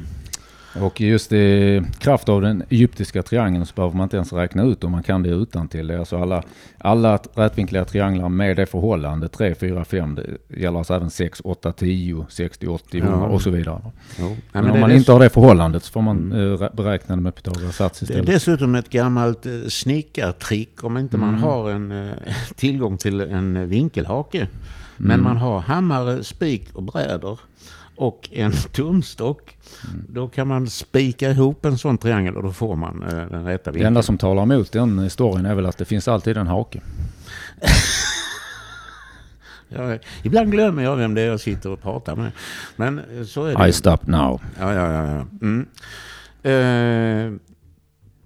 Och 0.80 1.00
just 1.00 1.32
i 1.32 1.82
kraft 1.98 2.28
av 2.28 2.42
den 2.42 2.62
egyptiska 2.68 3.22
triangeln 3.22 3.66
så 3.66 3.74
behöver 3.74 3.96
man 3.96 4.04
inte 4.04 4.16
ens 4.16 4.32
räkna 4.32 4.62
ut 4.64 4.84
om 4.84 4.92
man 4.92 5.02
kan 5.02 5.22
det 5.22 5.28
utan 5.28 5.68
till. 5.68 5.86
Det 5.86 5.94
är 5.94 5.98
alltså 5.98 6.16
alla, 6.22 6.42
alla 6.78 7.16
rätvinkliga 7.34 7.84
trianglar 7.84 8.28
med 8.28 8.56
det 8.56 8.66
förhållandet 8.66 9.32
3, 9.32 9.54
4, 9.54 9.84
5. 9.84 10.14
Det 10.14 10.60
gäller 10.60 10.78
alltså 10.78 10.94
även 10.94 11.10
6, 11.10 11.40
8, 11.44 11.72
10, 11.72 12.26
60, 12.28 12.66
80, 12.66 12.98
100 12.98 13.18
Ja. 13.18 13.26
och 13.26 13.42
så 13.42 13.50
vidare. 13.50 13.80
Nej, 14.18 14.36
Men, 14.52 14.64
men 14.64 14.72
om 14.74 14.80
man 14.80 14.92
inte 14.92 15.12
har 15.12 15.20
det 15.20 15.28
förhållandet 15.28 15.82
så 15.84 15.92
får 15.92 16.02
man 16.02 16.32
eh, 16.32 16.36
rä- 16.36 16.76
beräkna 16.76 17.16
det 17.16 17.22
med 17.22 17.34
Pythagoras 17.34 17.76
sats 17.76 18.00
det 18.00 18.04
är 18.04 18.06
istället. 18.10 18.26
dessutom 18.26 18.74
ett 18.74 18.88
gammalt 18.90 19.46
eh, 19.46 19.52
snickartrick 19.68 20.84
om 20.84 20.96
inte 20.98 21.16
man 21.18 21.28
Mm. 21.28 21.42
har 21.42 21.70
en 21.70 21.92
eh, 22.08 22.12
tillgång 22.56 22.98
till 22.98 23.20
en 23.20 23.56
eh, 23.56 23.62
vinkelhake. 23.62 24.48
Men 24.96 25.20
Mm. 25.20 25.24
man 25.24 25.36
har 25.36 25.60
hammare, 25.60 26.24
spik 26.24 26.68
och 26.72 26.82
brädor 26.82 27.40
och 27.96 28.28
en 28.32 28.52
tumstock. 28.72 29.56
Mm. 29.88 30.04
Då 30.08 30.28
kan 30.28 30.48
man 30.48 30.66
spika 30.70 31.30
ihop 31.30 31.64
en 31.64 31.78
sån 31.78 31.98
triangel 31.98 32.36
och 32.36 32.42
då 32.42 32.52
får 32.52 32.76
man 32.76 33.02
eh, 33.02 33.08
den 33.30 33.44
rätta 33.44 33.70
Det 33.70 33.74
vinkeln. 33.74 33.86
enda 33.86 34.02
som 34.02 34.18
talar 34.18 34.42
emot 34.42 34.72
den 34.72 34.98
historien 34.98 35.46
är 35.46 35.54
väl 35.54 35.66
att 35.66 35.78
det 35.78 35.84
finns 35.84 36.08
alltid 36.08 36.36
en 36.36 36.46
hake. 36.46 36.80
Ja, 39.74 39.98
ibland 40.22 40.50
glömmer 40.50 40.82
jag 40.82 40.96
vem 40.96 41.14
det 41.14 41.20
är 41.20 41.26
jag 41.26 41.40
sitter 41.40 41.70
och 41.70 41.82
pratar 41.82 42.16
med. 42.16 42.32
Men 42.76 42.98
eh, 42.98 43.24
så 43.24 43.44
är 43.44 43.56
det. 43.56 43.68
I 43.68 43.72
stop 43.72 43.98
now. 44.06 44.40
Ja, 44.60 44.74
ja, 44.74 44.92
ja. 44.92 45.06
ja. 45.06 45.26
Mm. 45.42 45.66
Eh, 46.42 47.40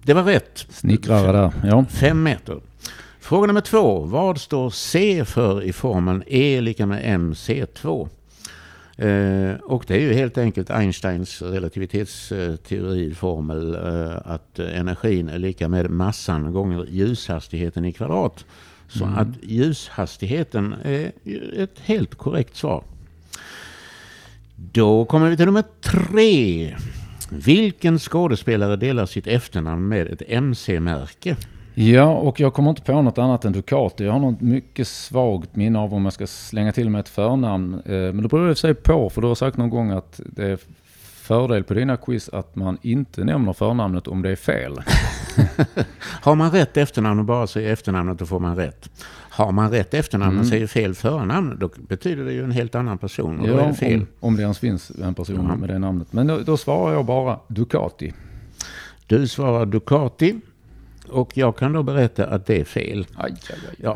det 0.03 0.13
var 0.13 0.23
rätt. 0.23 0.65
Snickrare 0.69 1.31
där. 1.31 1.51
Ja. 1.63 1.85
Fem 1.89 2.23
meter. 2.23 2.59
Fråga 3.27 3.47
nummer 3.47 3.61
två. 3.61 3.99
Vad 3.99 4.41
står 4.41 4.69
C 4.69 5.25
för 5.25 5.63
i 5.63 5.73
formeln 5.73 6.23
E 6.27 6.61
lika 6.61 6.85
med 6.85 7.03
mc2? 7.03 8.09
Eh, 8.97 9.55
och 9.55 9.83
det 9.87 9.95
är 9.95 9.99
ju 9.99 10.13
helt 10.13 10.37
enkelt 10.37 10.69
Einsteins 10.69 11.41
relativitetsteoriformel 11.41 13.75
eh, 13.75 14.17
att 14.25 14.59
energin 14.59 15.29
är 15.29 15.39
lika 15.39 15.67
med 15.67 15.89
massan 15.89 16.53
gånger 16.53 16.85
ljushastigheten 16.89 17.85
i 17.85 17.93
kvadrat. 17.93 18.45
Så 18.87 19.05
att 19.05 19.27
ljushastigheten 19.41 20.75
är 20.83 21.11
ett 21.57 21.79
helt 21.79 22.15
korrekt 22.15 22.55
svar. 22.55 22.83
Då 24.55 25.05
kommer 25.05 25.29
vi 25.29 25.37
till 25.37 25.45
nummer 25.45 25.63
tre. 25.81 26.75
Vilken 27.29 27.99
skådespelare 27.99 28.75
delar 28.75 29.05
sitt 29.05 29.27
efternamn 29.27 29.87
med 29.87 30.07
ett 30.07 30.21
MC-märke? 30.27 31.35
Ja, 31.79 32.05
och 32.13 32.39
jag 32.39 32.53
kommer 32.53 32.69
inte 32.69 32.81
på 32.81 33.01
något 33.01 33.17
annat 33.17 33.45
än 33.45 33.51
Ducati. 33.53 34.03
Jag 34.05 34.11
har 34.13 34.19
något 34.19 34.41
mycket 34.41 34.87
svagt 34.87 35.55
minne 35.55 35.79
av 35.79 35.93
om 35.93 36.03
jag 36.03 36.13
ska 36.13 36.27
slänga 36.27 36.71
till 36.71 36.89
med 36.89 36.99
ett 36.99 37.09
förnamn. 37.09 37.73
Eh, 37.85 37.91
Men 37.91 38.21
det 38.21 38.27
beror 38.27 38.49
i 38.49 38.53
och 38.53 38.57
för 38.57 38.61
sig 38.61 38.73
på, 38.73 39.09
för 39.09 39.21
du 39.21 39.27
har 39.27 39.35
sagt 39.35 39.57
någon 39.57 39.69
gång 39.69 39.91
att 39.91 40.19
det 40.25 40.45
är 40.45 40.59
fördel 41.21 41.63
på 41.63 41.73
dina 41.73 41.97
quiz 41.97 42.29
att 42.29 42.55
man 42.55 42.77
inte 42.81 43.23
nämner 43.23 43.53
förnamnet 43.53 44.07
om 44.07 44.21
det 44.21 44.29
är 44.29 44.35
fel. 44.35 44.81
Har 46.21 46.35
man 46.35 46.51
rätt 46.51 46.77
efternamn 46.77 47.19
och 47.19 47.25
bara 47.25 47.47
säger 47.47 47.73
efternamnet 47.73 48.19
då 48.19 48.25
får 48.25 48.39
man 48.39 48.55
rätt. 48.55 48.89
Har 49.29 49.51
man 49.51 49.71
rätt 49.71 49.93
efternamn 49.93 50.29
och 50.37 50.43
Mm. 50.43 50.49
säger 50.49 50.67
fel 50.67 50.93
förnamn 50.95 51.57
då 51.59 51.69
betyder 51.77 52.25
det 52.25 52.33
ju 52.33 52.43
en 52.43 52.51
helt 52.51 52.75
annan 52.75 52.97
person 52.97 53.39
och 53.39 53.47
då 53.47 53.53
är 53.53 53.61
Ja, 53.61 53.67
det 53.67 53.73
fel. 53.73 53.99
om, 53.99 54.07
om 54.19 54.35
det 54.35 54.41
ens 54.41 54.59
finns 54.59 54.91
en 55.03 55.13
person 55.13 55.47
Ja. 55.49 55.55
med 55.55 55.69
det 55.69 55.79
namnet. 55.79 56.13
Men 56.13 56.27
då, 56.27 56.39
då 56.39 56.57
svarar 56.57 56.93
jag 56.93 57.05
bara 57.05 57.39
Ducati. 57.47 58.13
Du 59.07 59.27
svarar 59.27 59.65
Ducati 59.65 60.39
och 61.09 61.37
jag 61.37 61.57
kan 61.57 61.73
då 61.73 61.83
berätta 61.83 62.25
att 62.27 62.45
det 62.45 62.59
är 62.61 62.65
fel. 62.65 63.07
Aj, 63.15 63.33
aj, 63.49 63.57
aj. 63.69 63.75
Ja. 63.77 63.95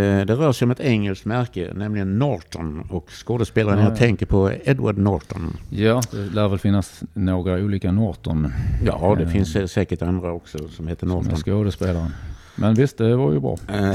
Eh, 0.00 0.26
Det 0.26 0.34
rör 0.34 0.52
sig 0.52 0.64
om 0.66 0.70
ett 0.70 0.80
engelskt 0.80 1.24
märke, 1.24 1.72
nämligen 1.74 2.18
Norton. 2.18 2.80
Och 2.90 3.10
skådespelaren 3.10 3.78
Ja, 3.78 3.84
jag 3.84 3.92
ja. 3.92 3.96
tänker 3.96 4.26
på 4.26 4.46
är 4.50 4.58
Edward 4.68 4.98
Norton. 4.98 5.56
Ja, 5.70 6.02
det 6.10 6.16
lär 6.34 6.48
väl 6.48 6.58
finnas 6.58 7.02
några 7.14 7.54
olika 7.54 7.92
Norton 7.92 8.52
Ja, 8.84 9.14
det 9.18 9.22
Eh, 9.24 9.28
finns 9.30 9.56
eh, 9.56 9.66
säkert 9.66 10.02
andra 10.02 10.32
också 10.32 10.68
som 10.68 10.88
heter 10.88 11.06
som 11.06 11.16
Norton. 11.16 11.36
skådespelaren. 11.36 12.10
Men 12.56 12.74
visst, 12.74 12.98
det 12.98 13.16
var 13.16 13.32
ju 13.32 13.40
bra. 13.40 13.56
Eh, 13.68 13.94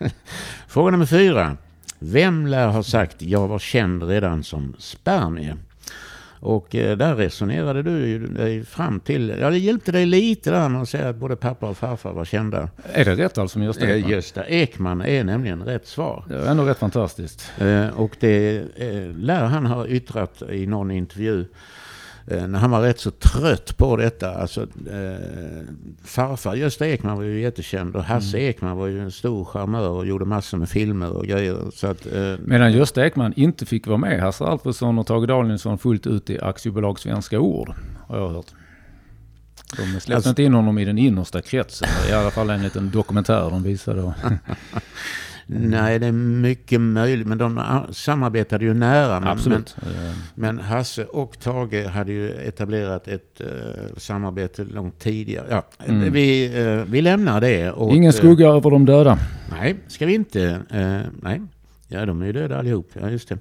Fråga 0.68 0.90
nummer 0.90 1.06
fyra. 1.06 1.56
Vem 1.98 2.46
lär 2.46 2.68
ha 2.68 2.82
sagt 2.82 3.22
jag 3.22 3.48
var 3.48 3.58
känd 3.58 4.02
redan 4.02 4.44
som 4.44 4.74
spermie? 4.78 5.56
Och 6.40 6.74
eh, 6.74 6.96
där 6.96 7.14
resonerade 7.16 7.82
du 7.82 8.26
dig 8.26 8.64
fram 8.64 9.00
till, 9.00 9.36
ja 9.40 9.50
det 9.50 9.58
hjälpte 9.58 9.92
dig 9.92 10.06
lite 10.06 10.50
där 10.50 10.68
med 10.68 10.82
att 10.82 10.88
säga 10.88 11.08
att 11.08 11.16
både 11.16 11.36
pappa 11.36 11.68
och 11.68 11.76
farfar 11.76 12.12
var 12.12 12.24
kända. 12.24 12.68
Är 12.92 13.04
det 13.04 13.14
rätt 13.14 13.38
alltså 13.38 13.58
med 13.58 13.66
Gösta 13.66 13.84
Eh, 13.86 13.96
Ekman? 13.96 14.10
Gösta 14.10 14.44
Ekman 14.46 15.00
är 15.00 15.24
nämligen 15.24 15.62
rätt 15.62 15.86
svar. 15.86 16.24
Det 16.28 16.38
var 16.38 16.46
ändå 16.46 16.64
rätt 16.64 16.78
fantastiskt. 16.78 17.52
Eh, 17.58 17.86
Och 17.88 18.16
det 18.20 18.62
lär 19.16 19.44
han 19.44 19.66
ha 19.66 19.86
yttrat 19.86 20.42
i 20.50 20.66
någon 20.66 20.90
intervju 20.90 21.44
när 22.28 22.58
han 22.58 22.70
var 22.70 22.80
rätt 22.82 23.00
så 23.00 23.10
trött 23.10 23.76
på 23.76 23.96
detta. 23.96 24.34
Alltså, 24.34 24.62
eh, 24.62 25.64
farfar 26.04 26.54
Gösta 26.54 26.86
Ekman 26.86 27.16
var 27.16 27.24
ju 27.24 27.40
jättekänd 27.40 27.96
och 27.96 28.04
Hasse 28.04 28.38
Ekman 28.38 28.76
var 28.76 28.86
ju 28.86 29.00
en 29.00 29.12
stor 29.12 29.44
charmör 29.44 29.88
och 29.88 30.06
gjorde 30.06 30.24
massor 30.24 30.58
med 30.58 30.68
filmer 30.68 31.10
och 31.10 31.26
grejer. 31.26 31.56
Så 31.74 31.86
att, 31.86 32.06
eh, 32.06 32.34
Medan 32.44 32.72
Gösta 32.72 33.06
Ekman 33.06 33.32
inte 33.36 33.66
fick 33.66 33.86
vara 33.86 33.98
med 33.98 34.20
Hasse 34.20 34.44
Alfredson 34.44 34.98
och 34.98 35.06
Tage 35.06 35.26
Danielsson 35.28 35.78
fullt 35.78 36.06
ut 36.06 36.30
i 36.30 36.40
aktiebolag 36.40 36.98
Svenska 37.00 37.38
Ord, 37.40 37.72
har 38.08 38.18
jag 38.18 38.28
hört. 38.28 38.46
De 39.76 39.82
släppte 39.86 40.14
Alltså- 40.14 40.28
inte 40.28 40.42
in 40.42 40.54
honom 40.54 40.78
i 40.78 40.84
den 40.84 40.98
innersta 40.98 41.42
kretsen. 41.42 41.88
I 42.10 42.12
alla 42.12 42.30
fall 42.30 42.50
en 42.50 42.62
liten 42.62 42.90
dokumentär 42.90 43.50
de 43.50 43.62
visade. 43.62 44.02
då. 45.46 45.58
nej, 45.58 45.98
det 45.98 46.06
är 46.06 46.12
mycket 46.12 46.80
möjligt. 46.80 47.26
Men 47.26 47.38
de 47.38 47.60
samarbetade 47.90 48.64
ju 48.64 48.74
nära. 48.74 49.12
Men, 49.14 49.22
men, 49.22 49.32
Absolut. 49.32 49.76
Eh, 49.82 50.12
men 50.34 50.58
Hasse 50.58 51.04
och 51.04 51.38
Tage 51.40 51.86
hade 51.86 52.12
ju 52.12 52.30
etablerat 52.30 53.08
ett 53.08 53.40
eh, 53.40 53.46
samarbete 53.96 54.64
långt 54.64 54.98
tidigare. 54.98 55.46
Ja, 55.50 55.66
Mm. 55.86 56.12
vi, 56.12 56.44
eh, 56.64 56.84
vi 56.92 57.02
lämnar 57.02 57.40
det. 57.40 57.72
åt, 57.72 57.94
Ingen 57.94 58.10
eh, 58.10 58.14
skugga 58.16 58.48
över 58.48 58.70
de 58.70 58.84
döda. 58.86 59.18
Nej, 59.50 59.76
ska 59.88 60.06
vi 60.06 60.14
inte. 60.14 60.60
Nej, 61.22 61.42
ja 61.88 62.06
de 62.06 62.22
är 62.22 62.26
ju 62.26 62.32
döda 62.32 62.58
allihop. 62.58 62.90
Ja, 63.00 63.10
just 63.10 63.28
det. 63.28 63.38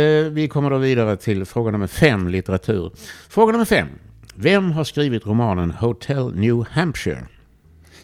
Eh, 0.00 0.30
vi 0.32 0.48
kommer 0.48 0.70
då 0.70 0.78
vidare 0.78 1.16
till 1.16 1.44
fråga 1.44 1.70
nummer 1.70 1.86
fem, 1.86 2.28
litteratur. 2.28 2.90
Fråga 3.28 3.52
nummer 3.52 3.64
fem. 3.64 3.88
Vem 4.34 4.72
har 4.72 4.84
skrivit 4.84 5.26
romanen 5.26 5.70
Hotel 5.70 6.34
New 6.34 6.64
Hampshire? 6.70 7.22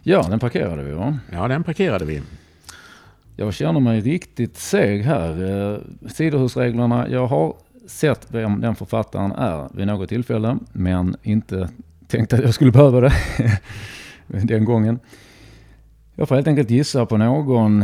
Ja, 0.03 0.27
den 0.31 0.39
parkerade 0.39 0.83
vi 0.83 0.93
va? 0.93 1.19
Ja, 1.33 1.49
den 1.49 1.65
parkerade 1.65 2.05
vi. 2.05 2.23
Jag 3.37 3.55
känner 3.55 3.81
mig 3.81 4.01
riktigt 4.01 4.57
seg 4.57 5.03
här. 5.03 5.31
Eh, 5.73 5.79
Sidohusreglerna, 6.09 7.09
jag 7.09 7.27
har 7.27 7.55
sett 7.87 8.27
vem 8.31 8.61
den 8.61 8.75
författaren 8.75 9.33
är 9.33 9.69
vid 9.77 9.87
något 9.87 10.09
tillfälle, 10.09 10.59
men 10.73 11.17
inte 11.23 11.69
tänkt 12.09 12.33
att 12.33 12.41
jag 12.43 12.55
skulle 12.55 12.71
behöva 12.73 13.01
det 13.01 13.13
den 14.27 14.65
gången. 14.65 14.99
Jag 16.15 16.29
får 16.29 16.35
helt 16.35 16.47
enkelt 16.49 16.71
gissa 16.71 17.07
på 17.07 17.17
någon. 17.17 17.83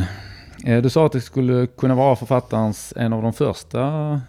Eh, 0.67 0.83
Du 0.83 0.91
sa 0.91 1.07
att 1.07 1.13
det 1.13 1.21
skulle 1.21 1.67
kunna 1.67 1.95
vara 1.95 2.17
författarens, 2.17 2.93
en 2.97 3.13
av 3.13 3.23
de 3.23 3.33
första. 3.33 4.21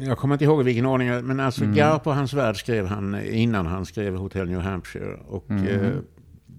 Jag 0.00 0.18
kommer 0.18 0.34
inte 0.34 0.44
ihåg 0.44 0.60
i 0.60 0.64
vilken 0.64 0.86
ordning, 0.86 1.08
men 1.26 1.40
alltså 1.40 1.64
Mm. 1.64 1.76
Garp 1.76 2.06
och 2.06 2.14
hans 2.14 2.32
värld 2.34 2.56
skrev 2.56 2.86
han 2.86 3.20
innan 3.24 3.66
han 3.66 3.86
skrev 3.86 4.16
Hotel 4.16 4.48
New 4.48 4.60
Hampshire. 4.60 5.16
Och 5.28 5.50
Mm. 5.50 5.92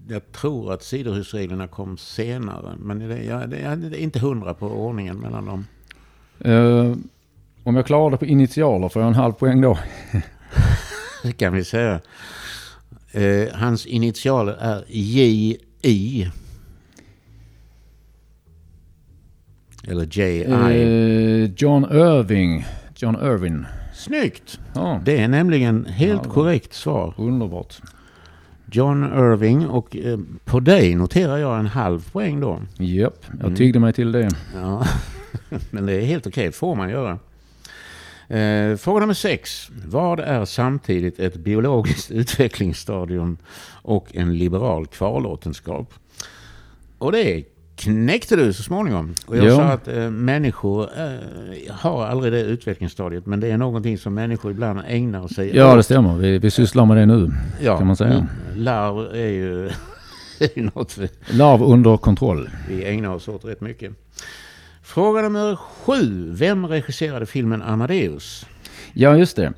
Jag 0.08 0.32
tror 0.32 0.72
att 0.72 0.82
sidohusreglerna 0.82 1.68
kom 1.68 1.98
senare. 1.98 2.76
Men 2.78 2.98
det, 2.98 3.24
jag, 3.24 3.50
det, 3.50 3.60
jag 3.60 3.72
är 3.72 3.94
inte 3.94 4.18
hundra 4.18 4.54
på 4.54 4.66
ordningen 4.66 5.16
mellan 5.16 5.44
dem. 5.46 5.66
Eh, 6.40 6.96
om 7.64 7.76
jag 7.76 7.86
klarar 7.86 8.10
det 8.10 8.16
på 8.16 8.26
initialer 8.26 8.88
får 8.88 9.02
jag 9.02 9.08
en 9.08 9.14
halv 9.14 9.32
poäng 9.32 9.60
då. 9.60 9.78
Det 11.22 11.32
kan 11.32 11.52
vi 11.52 11.64
säga. 11.64 12.00
Eh, 13.12 13.48
hans 13.54 13.86
initialer 13.86 14.52
är 14.60 14.84
JI. 14.88 16.30
Eller 19.88 20.08
JI. 20.18 20.44
Eh, 20.44 21.52
John 21.56 21.84
Irving. 21.84 22.64
John 22.96 23.14
Irvin. 23.22 23.66
Snyggt! 23.94 24.60
Ja, 24.74 25.00
Det 25.04 25.18
är 25.18 25.28
nämligen 25.28 25.84
helt 25.86 26.22
Ja. 26.24 26.30
korrekt 26.30 26.72
svar. 26.74 27.14
underbart. 27.18 27.80
John 28.70 29.04
Irving 29.04 29.66
och 29.68 29.96
eh, 29.96 30.18
på 30.44 30.60
dig 30.60 30.94
noterar 30.94 31.36
jag 31.36 31.58
en 31.58 31.66
halv 31.66 32.10
poäng 32.12 32.40
då. 32.40 32.62
Japp, 32.78 33.24
jag 33.30 33.40
Mm. 33.44 33.56
tyggde 33.56 33.78
mig 33.78 33.92
till 33.92 34.12
det. 34.12 34.28
Ja, 34.54 34.86
men 35.70 35.86
det 35.86 35.92
är 35.92 36.00
helt 36.00 36.26
okej, 36.26 36.52
får 36.52 36.74
man 36.76 36.90
göra. 36.90 37.18
Eh, 38.28 38.76
fråga 38.76 39.00
nummer 39.00 39.14
sex. 39.14 39.68
Vad 39.86 40.20
är 40.20 40.44
samtidigt 40.44 41.18
ett 41.18 41.36
biologiskt 41.36 42.10
utvecklingsstadium 42.10 43.36
och 43.82 44.08
en 44.16 44.38
liberal 44.38 44.86
kvarlåtenskap? 44.86 45.94
Och 46.98 47.12
det 47.12 47.44
knäckte 47.78 48.36
du 48.36 48.52
så 48.52 48.62
småningom. 48.62 49.14
Och 49.26 49.36
jag 49.36 49.44
Ja. 49.46 49.56
sa 49.56 49.62
att 49.62 49.88
eh, 49.88 50.10
människor 50.10 50.88
eh, 50.96 51.74
har 51.74 52.06
aldrig 52.06 52.32
det 52.32 52.40
utvecklingsstadiet, 52.42 53.26
men 53.26 53.40
det 53.40 53.50
är 53.50 53.56
någonting 53.56 53.98
som 53.98 54.14
människor 54.14 54.50
ibland 54.50 54.80
ägnar 54.88 55.28
sig 55.28 55.56
Ja, 55.56 55.72
det 55.72 55.78
åt. 55.78 55.84
stämmer. 55.84 56.16
Vi, 56.16 56.38
vi 56.38 56.50
sysslar 56.50 56.84
med 56.86 56.96
det 56.96 57.06
nu. 57.06 57.30
Ja, 57.60 57.78
kan 57.78 57.86
man 57.86 57.96
säga. 57.96 58.12
mm. 58.14 58.26
Larv 58.56 59.14
är 59.14 59.28
ju 59.28 59.66
är 60.38 60.58
ju 60.58 60.70
något 60.74 60.98
vi, 60.98 61.08
Larv 61.30 61.62
under 61.62 61.96
kontroll. 61.96 62.50
vi 62.68 62.84
ägnar 62.84 63.08
oss 63.14 63.28
åt 63.28 63.44
rätt 63.44 63.60
mycket. 63.60 63.92
Fråga 64.82 65.22
nummer 65.22 65.56
sju. 65.56 66.30
Vem 66.34 66.66
regisserade 66.66 67.26
filmen 67.26 67.62
Amadeus? 67.62 68.46
Ja, 68.92 69.16
just 69.16 69.36
det. 69.36 69.52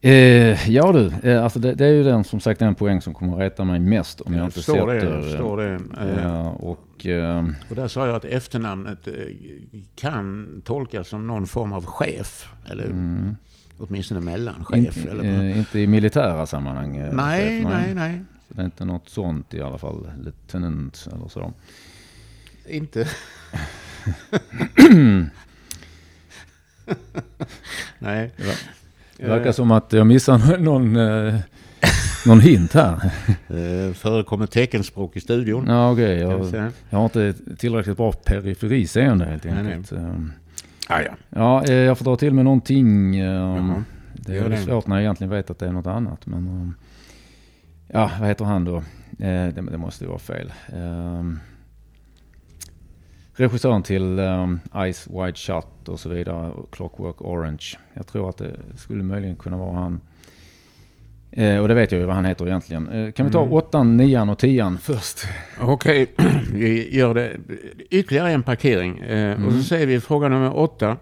Eh, 0.00 0.70
ja 0.70 0.92
du, 0.92 1.30
eh, 1.30 1.44
alltså 1.44 1.58
det, 1.58 1.74
det 1.74 1.84
är 1.86 1.92
ju 1.92 2.02
den 2.04 2.24
som 2.24 2.40
sagt 2.40 2.60
den 2.60 2.74
poäng 2.74 3.00
som 3.00 3.14
kommer 3.14 3.32
att 3.32 3.38
reta 3.38 3.64
mig 3.64 3.80
mest 3.80 4.20
om 4.20 4.32
jag, 4.32 4.40
Jag 4.40 4.46
inte 4.46 4.54
förstår 4.54 4.86
det. 4.94 5.00
sätter... 5.00 5.14
Jag 5.14 5.24
förstår 5.24 5.56
det. 5.56 5.80
Eh, 6.22 6.46
och 6.46 7.06
eh, 7.06 7.46
Och 7.70 7.76
där 7.76 7.88
sa 7.88 8.06
jag 8.06 8.16
att 8.16 8.24
efternamnet 8.24 9.06
eh, 9.08 9.12
kan 9.96 10.48
tolkas 10.64 11.08
som 11.08 11.26
någon 11.26 11.46
form 11.46 11.72
av 11.72 11.84
chef. 11.86 12.48
Eller 12.70 12.84
mm, 12.84 13.36
åtminstone 13.78 14.20
mellanchef. 14.20 14.96
inte, 14.96 15.10
eller, 15.10 15.24
eh, 15.24 15.58
inte 15.58 15.78
i 15.80 15.86
militära 15.86 16.46
sammanhang. 16.46 16.96
eh, 16.96 17.12
nej, 17.12 17.62
chef, 17.62 17.72
nej, 17.72 17.94
nej. 17.94 18.24
Så 18.48 18.54
det 18.54 18.60
är 18.62 18.64
inte 18.64 18.84
något 18.84 19.08
sånt 19.08 19.54
i 19.54 19.60
alla 19.62 19.78
fall. 19.78 20.10
Lieutenant 20.24 21.08
eller 21.12 21.28
så. 21.28 21.52
Inte. 22.68 23.08
nej. 27.98 28.32
Det 29.16 29.26
verkar 29.26 29.52
som 29.52 29.70
att 29.70 29.92
jag 29.92 30.06
missar 30.06 30.58
någon, 30.58 30.96
eh, 30.96 31.34
någon 32.26 32.40
hint 32.40 32.72
här. 32.74 32.94
Eh, 33.48 33.92
förekommer 33.94 34.46
teckenspråk 34.46 35.16
i 35.16 35.20
studion. 35.20 35.66
Ja, 35.68 35.92
vi 35.92 36.20
jag, 36.20 36.70
jag 36.90 36.98
har 36.98 37.04
inte 37.04 37.34
tillräckligt 37.58 37.96
bra 37.96 38.12
periferiseende 38.12 39.24
helt 39.24 39.44
Nej, 39.44 39.54
nej. 39.62 39.72
enkelt. 39.72 39.92
Eh, 39.92 40.14
Ah, 40.88 41.00
ja. 41.00 41.10
Ja, 41.30 41.66
jag 41.72 41.98
får 41.98 42.04
dra 42.04 42.16
till 42.16 42.34
med 42.34 42.44
någonting. 42.44 43.14
Jaha. 43.18 43.84
Det 44.12 44.36
är 44.38 44.48
det. 44.48 44.56
svårt 44.56 44.86
när 44.86 44.96
jag 44.96 45.02
egentligen 45.02 45.30
vet 45.30 45.50
att 45.50 45.58
det 45.58 45.66
är 45.66 45.72
något 45.72 45.86
annat. 45.86 46.26
Men, 46.26 46.74
ja, 47.88 48.10
vad 48.20 48.28
heter 48.28 48.44
han 48.44 48.64
då? 48.64 48.82
Det, 49.10 49.52
det 49.70 49.78
måste 49.78 50.04
ju 50.04 50.08
vara 50.08 50.18
fel. 50.18 50.52
Regissören 53.36 53.82
till 53.82 54.18
um, 54.18 54.60
Ice 54.92 55.08
Wide 55.10 55.34
Shut 55.36 55.88
och 55.88 56.00
så 56.00 56.08
vidare. 56.08 56.52
Clockwork 56.72 57.22
Orange. 57.22 57.64
Jag 57.94 58.06
tror 58.06 58.28
att 58.30 58.36
det 58.36 58.56
skulle 58.76 59.02
möjligen 59.02 59.36
kunna 59.36 59.56
vara 59.56 59.72
han. 59.74 60.00
Eh, 61.30 61.58
och 61.58 61.68
det 61.68 61.74
vet 61.74 61.92
jag 61.92 61.98
ju 62.00 62.06
vad 62.06 62.14
han 62.14 62.24
heter 62.24 62.46
egentligen. 62.46 62.88
Eh, 62.88 63.12
kan 63.12 63.26
vi 63.26 63.32
ta 63.32 63.40
Mm. 63.42 63.52
åttan, 63.52 63.96
nian 63.96 64.28
och 64.28 64.38
tian 64.38 64.78
först? 64.78 65.18
Okej, 65.60 66.06
vi 66.52 66.96
gör 66.96 67.14
det. 67.14 67.36
Ytterligare 67.90 68.30
en 68.32 68.42
parkering. 68.42 68.98
Eh, 68.98 69.32
Och 69.34 69.40
så 69.42 69.48
Mm. 69.48 69.62
säger 69.62 69.86
vi 69.86 70.00
fråga 70.00 70.28
nummer 70.28 70.56
åtta. 70.56 70.96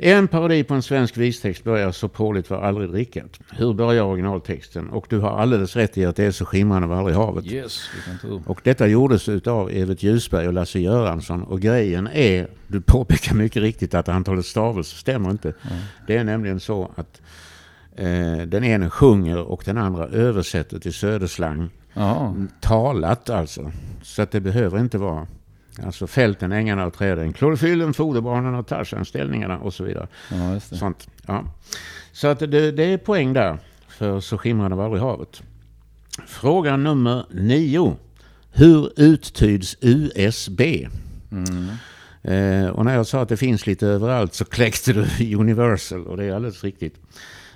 En 0.00 0.28
parodi 0.28 0.64
på 0.64 0.74
en 0.74 0.82
svensk 0.82 1.16
vistext 1.16 1.64
börjar 1.64 1.92
så 1.92 2.08
påligt 2.08 2.50
var 2.50 2.62
aldrig 2.62 2.90
drickat. 2.90 3.40
Hur 3.50 3.74
börjar 3.74 4.02
originaltexten? 4.02 4.90
Och 4.90 5.06
du 5.08 5.18
har 5.18 5.30
alldeles 5.30 5.76
rätt 5.76 5.98
i 5.98 6.04
att 6.04 6.16
det 6.16 6.24
är 6.24 6.30
så 6.30 6.44
skimrande 6.44 6.88
var 6.88 6.96
aldrig 6.96 7.16
havet. 7.16 7.46
Yes. 7.46 7.90
Och 8.46 8.60
detta 8.64 8.86
gjordes 8.86 9.28
utav 9.28 9.70
Evert 9.70 10.02
Ljusberg 10.02 10.46
och 10.46 10.52
Lasse 10.52 10.80
Göransson. 10.80 11.42
Och 11.42 11.60
grejen 11.60 12.06
är, 12.06 12.48
du 12.66 12.80
påpekar 12.80 13.34
mycket 13.34 13.62
riktigt 13.62 13.94
att 13.94 14.08
antalet 14.08 14.46
stavelser 14.46 14.96
stämmer 14.96 15.30
inte. 15.30 15.52
Det 16.06 16.16
är 16.16 16.24
nämligen 16.24 16.60
så 16.60 16.90
att 16.94 17.22
eh, 17.96 18.46
den 18.46 18.64
ene 18.64 18.90
sjunger 18.90 19.38
och 19.38 19.62
den 19.64 19.78
andra 19.78 20.06
översätter 20.06 20.78
till 20.78 20.94
söderslang. 20.94 21.70
Ja, 21.94 22.34
Talat 22.60 23.30
alltså. 23.30 23.72
Så 24.02 24.22
att 24.22 24.30
det 24.30 24.40
behöver 24.40 24.78
inte 24.78 24.98
vara 24.98 25.26
alltså 25.84 26.06
fälten, 26.06 26.52
ängarna 26.52 26.86
och 26.86 26.94
träden, 26.94 27.32
klorofyllen, 27.32 27.94
foderbarnen 27.94 28.54
och 28.54 28.66
Tarzan-ställningarna 28.66 29.58
och 29.58 29.74
så 29.74 29.84
vidare. 29.84 30.08
ja. 30.30 30.60
Sånt. 30.60 31.08
Ja. 31.26 31.44
Så 32.12 32.28
att 32.28 32.38
det, 32.38 32.72
det 32.72 32.84
är 32.84 32.98
poäng 32.98 33.32
där 33.32 33.58
för 33.88 34.20
Så 34.20 34.38
skimrande 34.38 34.76
var 34.76 34.84
aldrig 34.84 35.02
havet. 35.02 35.42
Fråga 36.26 36.76
nummer 36.76 37.26
nio. 37.30 37.96
Hur 38.52 38.92
uttyds 38.96 39.76
USB? 39.80 40.60
Mm. 41.30 41.68
Eh, 42.22 42.70
och 42.70 42.84
när 42.84 42.94
jag 42.94 43.06
sa 43.06 43.20
att 43.20 43.28
det 43.28 43.36
finns 43.36 43.66
lite 43.66 43.86
överallt 43.86 44.34
så 44.34 44.44
kläckte 44.44 44.92
du 44.92 45.34
Universal 45.36 46.06
och 46.06 46.16
det 46.16 46.24
är 46.24 46.32
alldeles 46.32 46.64
riktigt. 46.64 46.94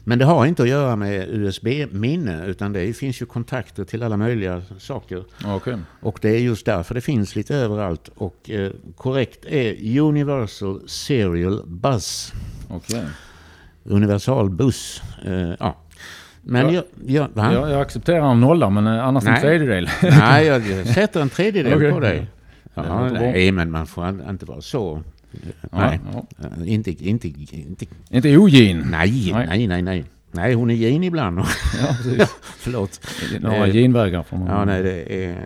Men 0.05 0.19
det 0.19 0.25
har 0.25 0.47
inte 0.47 0.63
att 0.63 0.69
göra 0.69 0.97
med 0.97 1.29
USB-minne 1.29 2.47
utan 2.47 2.73
det 2.73 2.93
finns 2.97 3.23
ju 3.23 3.27
kontakter 3.27 3.85
till 3.85 4.03
alla 4.03 4.17
möjliga 4.17 4.63
saker. 4.79 5.25
Okej. 5.45 5.77
Och 6.01 6.19
det 6.23 6.29
är 6.29 6.39
just 6.39 6.67
därför 6.67 6.95
det 6.95 7.01
finns 7.01 7.37
lite 7.37 7.55
överallt. 7.57 8.11
Och 8.15 8.51
eh, 8.51 8.71
korrekt 8.97 9.45
är 9.45 9.99
Universal 10.01 10.89
Serial 10.89 11.63
Bus. 11.67 12.33
Okej. 12.69 13.05
Universal 13.85 14.51
buss. 14.51 15.03
Eh, 15.25 15.55
ja. 15.59 15.77
Men 16.43 16.75
Ja. 16.75 16.83
jag, 17.07 17.29
jag? 17.35 17.53
Jag, 17.55 17.71
jag 17.71 17.81
accepterar 17.81 18.31
en 18.31 18.41
nolla 18.41 18.71
men 18.71 18.87
eh, 18.87 19.05
annars 19.07 19.25
en 19.25 19.33
Nej. 19.33 19.41
tredjedel. 19.41 19.89
Nej, 20.03 20.47
jag 20.47 20.87
sätter 20.87 21.21
en 21.23 21.29
tredjedel 21.29 21.75
Okej. 21.75 21.93
på 21.93 22.01
dig. 22.01 22.27
Ja, 22.75 23.09
nej, 23.09 23.53
men 23.53 23.71
man 23.71 23.87
får 23.87 24.09
inte 24.31 24.47
vara 24.47 24.61
så. 24.61 25.03
Nej, 25.73 26.01
Ja, 26.13 26.27
Eh, 26.39 26.73
inte, 26.73 26.91
inte, 27.09 27.29
inte, 27.29 27.87
Inte 28.11 28.37
ogin. 28.37 28.79
nej, 28.91 29.31
Nej. 29.33 29.47
nej, 29.49 29.67
nej, 29.67 29.83
nej. 29.83 30.05
Nej, 30.35 30.55
hon 30.55 30.71
är 30.71 30.75
gin 30.75 31.05
ibland. 31.05 31.39
Ja, 31.39 31.45
precis. 32.03 32.29
Förlåt. 32.43 33.01
Det 33.33 33.39
Några 33.43 33.67
Eh, 33.67 33.75
ginvägar 33.77 34.23
får 34.23 34.37
man. 34.37 34.47
Ja, 34.49 34.65
nej, 34.65 34.83
det 34.83 35.25
är 35.25 35.37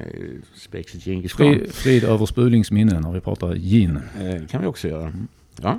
Spexet 0.57 1.07
Djingis 1.07 1.33
khan. 1.33 1.55
Frid, 1.55 1.73
frid 1.73 2.05
över 2.05 2.27
Spulings 2.27 2.71
minne 2.71 3.01
när 3.01 3.13
vi 3.13 3.21
pratar 3.21 3.55
gin. 3.55 3.97
Eh, 4.21 4.47
kan 4.47 4.61
vi 4.61 4.67
också 4.67 4.89
göra. 4.89 5.13
Ja. 5.63 5.79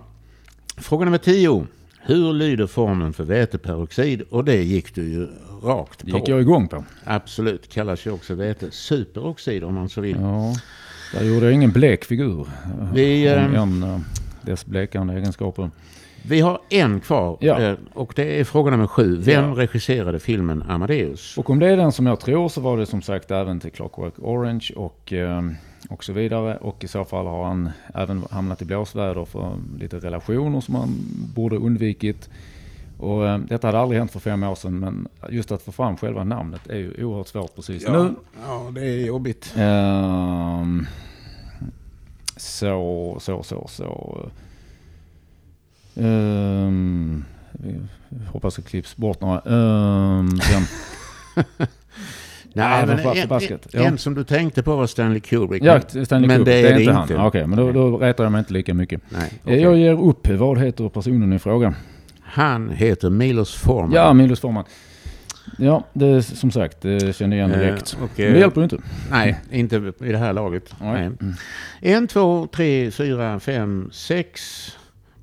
Fråga 0.77 1.05
nummer 1.05 1.17
tio. 1.17 1.67
Hur 2.01 2.33
lyder 2.33 2.67
formeln 2.67 3.13
för 3.13 3.23
väteperoxid? 3.23 4.21
Och 4.21 4.45
det 4.45 4.63
gick 4.63 4.95
du 4.95 5.03
ju 5.09 5.27
rakt 5.63 5.99
Det 6.05 6.11
på. 6.11 6.17
gick 6.17 6.27
jag 6.27 6.41
igång 6.41 6.67
på. 6.67 6.83
Absolut. 7.03 7.69
Kallas 7.73 8.05
ju 8.07 8.11
också 8.11 8.35
väte 8.35 8.71
superoxid 8.71 9.63
om 9.63 9.75
man 9.75 9.89
så 9.89 10.01
vill. 10.01 10.17
Ja, 10.19 10.55
där 11.13 11.23
gjorde 11.23 11.45
jag 11.45 11.53
ingen 11.53 11.71
blek 11.71 12.05
figur. 12.05 12.47
Vi, 12.93 13.29
Om 13.33 13.53
eh, 13.53 13.61
en, 13.61 13.83
eh, 13.83 13.99
dess 14.41 14.65
blekande 14.65 15.13
egenskaper. 15.13 15.69
Vi 16.29 16.41
har 16.41 16.59
en 16.69 16.99
kvar 16.99 17.37
Ja. 17.41 17.59
eh, 17.61 17.75
och 17.93 18.13
det 18.15 18.39
är 18.39 18.43
fråga 18.43 18.71
nummer 18.71 18.87
sju. 18.87 19.17
Vem 19.17 19.45
Ja. 19.45 19.53
regisserade 19.55 20.19
filmen 20.19 20.63
Amadeus? 20.67 21.37
Och 21.37 21.49
om 21.49 21.59
det 21.59 21.67
är 21.69 21.77
den 21.77 21.91
som 21.91 22.05
jag 22.05 22.19
tror 22.19 22.49
så 22.49 22.61
var 22.61 22.77
det 22.77 22.85
som 22.85 23.01
sagt 23.01 23.31
även 23.31 23.59
till 23.59 23.71
Clockwork 23.71 24.13
Orange 24.17 24.69
och, 24.75 25.13
eh, 25.13 25.41
och 25.89 26.03
så 26.03 26.13
vidare. 26.13 26.57
Och 26.57 26.83
i 26.83 26.87
så 26.87 27.05
fall 27.05 27.25
har 27.27 27.43
han 27.45 27.69
även 27.95 28.23
hamnat 28.31 28.61
i 28.61 28.65
blåsväder 28.65 29.25
för 29.25 29.51
lite 29.79 29.97
relationer 29.99 30.61
som 30.61 30.75
han 30.75 30.89
borde 31.35 31.55
undvikit. 31.57 32.29
Och 32.99 33.27
eh, 33.27 33.37
detta 33.37 33.67
hade 33.67 33.79
aldrig 33.79 33.99
hänt 33.99 34.11
för 34.11 34.19
fem 34.19 34.43
år 34.43 34.55
sedan 34.55 34.79
men 34.79 35.07
just 35.29 35.51
att 35.51 35.61
få 35.61 35.71
fram 35.71 35.97
själva 35.97 36.23
namnet 36.23 36.67
är 36.67 36.75
ju 36.77 37.03
oerhört 37.05 37.27
svårt 37.27 37.55
precis 37.55 37.87
nu. 37.87 38.13
ja, 38.47 38.71
det 38.75 38.81
är 38.85 39.05
jobbigt. 39.05 39.53
Ehm, 39.57 40.85
så, 42.37 43.17
så, 43.19 43.43
så, 43.43 43.67
så. 43.69 44.29
Vi 47.51 47.81
hoppas 48.31 48.55
det 48.55 48.61
klipps 48.61 48.97
bort 48.97 49.21
några. 49.21 49.41
Um, 49.45 50.29
den, 50.29 50.63
Nej, 52.53 52.79
Ja, 52.79 52.85
men 52.85 52.99
en, 52.99 53.59
Ja. 53.71 53.79
en 53.83 53.97
som 53.97 54.13
du 54.15 54.23
tänkte 54.23 54.63
på 54.63 54.75
var 54.75 54.87
Stanley 54.87 55.19
Kubrick. 55.19 55.63
ja, 55.63 55.81
Stanley 55.81 56.27
men 56.27 56.37
Kubrick, 56.37 56.45
det 56.45 56.59
är 56.59 56.63
det 56.75 56.83
inte 56.83 57.01
inte. 57.01 57.15
han. 57.17 57.27
Okej, 57.27 57.47
men 57.47 57.57
då, 57.59 57.71
då 57.71 57.97
retar 57.97 58.23
jag 58.23 58.31
mig 58.31 58.39
inte 58.39 58.53
lika 58.53 58.73
mycket. 58.73 59.01
Nej, 59.09 59.21
Eh, 59.21 59.37
okej. 59.43 59.61
Jag 59.61 59.77
ger 59.77 60.01
upp. 60.09 60.27
Vad 60.29 60.59
heter 60.59 60.89
personen 60.89 61.33
i 61.33 61.39
fråga? 61.39 61.73
Han 62.37 62.69
heter 62.69 63.09
Milos 63.09 63.55
Forman. 63.55 63.91
Ja, 63.91 64.13
Milos 64.13 64.39
Forman. 64.39 64.63
Ja, 65.57 65.83
det, 65.93 66.23
som 66.23 66.51
sagt, 66.51 66.81
det 66.81 67.15
kände 67.15 67.35
jag 67.35 67.49
igen 67.49 67.59
Eh, 67.61 67.67
direkt. 67.67 67.97
och, 68.01 68.09
Men 68.15 68.27
eh, 68.27 68.33
det 68.33 68.39
hjälper 68.39 68.61
ju 68.61 68.63
inte. 68.63 68.77
Nej, 69.11 69.39
inte 69.51 69.75
i 69.99 70.11
det 70.11 70.17
här 70.17 70.33
laget. 70.33 70.75
Nej. 70.81 71.09
Nej. 71.19 71.33
En, 71.81 72.07
två, 72.07 72.47
tre, 72.51 72.91
fyra, 72.91 73.39
fem, 73.39 73.89
sex 73.93 74.41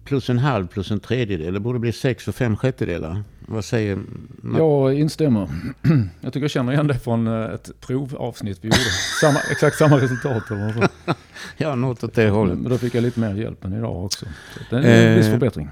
plus 0.05 0.31
en 0.31 0.39
halv 0.39 0.67
plus 0.67 0.91
en 0.91 1.01
tredjedel. 1.01 1.55
Det 1.55 1.61
borde 1.61 1.79
bli 1.79 1.93
sex 1.93 2.29
och 2.29 2.35
fem 2.35 2.57
sjättedelar. 2.57 3.23
Vad 3.47 3.65
säger 3.65 3.99
man? 4.37 4.61
Jag 4.61 4.95
instämmer. 4.95 5.49
Jag 6.21 6.33
tycker 6.33 6.45
jag 6.45 6.51
känner 6.51 6.73
igen 6.73 6.87
det 6.87 6.99
från 6.99 7.27
eh, 7.27 7.55
ett 7.55 7.71
provavsnitt 7.81 8.59
vi 8.61 8.69
gjorde. 8.69 8.79
Samma, 9.21 9.39
exakt 9.51 9.77
samma 9.77 9.97
resultat. 9.99 10.51
Eller 10.51 10.73
så. 10.73 11.13
Ja, 11.57 11.75
något 11.75 12.05
åt 12.05 12.15
det 12.15 12.29
hållet. 12.31 12.59
Men 12.59 12.71
då 12.71 12.79
fick 12.79 12.95
jag 12.95 13.03
lite 13.03 13.21
mer 13.21 13.35
hjälp 13.35 13.65
än 13.65 13.73
idag 13.73 14.05
också. 14.05 14.27
Så 14.69 14.77
det 14.77 14.89
är 14.89 15.09
en 15.11 15.17
viss 15.17 15.27
Eh, 15.27 15.33
förbättring. 15.33 15.69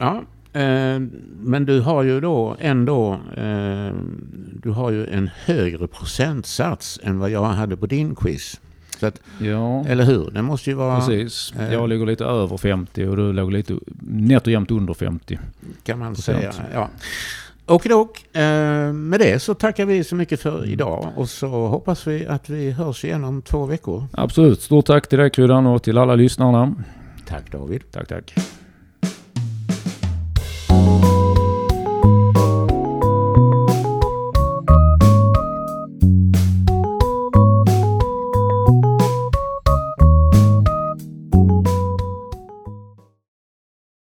Ja, 0.00 0.22
eh, 0.60 0.98
men 1.40 1.64
du 1.66 1.80
har 1.80 2.02
ju 2.02 2.20
då 2.20 2.56
ändå 2.60 3.12
eh, 3.36 3.90
du 4.62 4.70
har 4.70 4.90
ju 4.90 5.06
en 5.06 5.30
högre 5.44 5.86
procentsats 5.88 7.00
än 7.02 7.18
vad 7.18 7.30
jag 7.30 7.44
hade 7.44 7.76
på 7.76 7.86
din 7.86 8.14
quiz. 8.14 8.60
Så 9.00 9.06
att, 9.06 9.20
Ja, 9.40 9.84
eller 9.86 10.04
hur? 10.04 10.30
Det 10.30 10.42
måste 10.42 10.70
ju 10.70 10.76
vara, 10.76 10.96
precis. 11.00 11.52
eh, 11.58 11.72
Jag 11.72 11.88
ligger 11.88 12.06
lite 12.06 12.24
över 12.24 12.56
50 12.56 13.06
och 13.06 13.16
du 13.16 13.32
låg 13.32 13.52
lite 13.52 13.74
nätt 14.00 14.46
och 14.46 14.52
jämnt 14.52 14.70
under 14.70 14.94
50. 14.94 15.38
kan 15.82 15.98
man 15.98 16.16
säga. 16.16 16.52
Ja. 16.74 16.88
Och 17.66 17.86
dock, 17.88 18.36
eh, 18.36 18.92
med 18.92 19.20
det 19.20 19.42
så 19.42 19.54
tackar 19.54 19.86
vi 19.86 20.04
så 20.04 20.16
mycket 20.16 20.40
för 20.40 20.66
idag 20.68 21.08
och 21.16 21.28
så 21.28 21.48
hoppas 21.48 22.06
vi 22.06 22.26
att 22.26 22.48
vi 22.48 22.70
hörs 22.70 23.04
igen 23.04 23.24
om 23.24 23.42
två 23.42 23.66
veckor. 23.66 24.04
Absolut. 24.12 24.60
Stort 24.62 24.86
tack 24.86 25.08
till 25.08 25.18
dig 25.18 25.30
Kryddan 25.30 25.66
och 25.66 25.82
till 25.82 25.98
alla 25.98 26.14
lyssnarna. 26.14 26.74
Tack 27.26 27.52
David. 27.52 27.82
Tack, 27.90 28.08
tack. 28.08 28.34
Thank 30.70 31.04
you. 31.04 31.19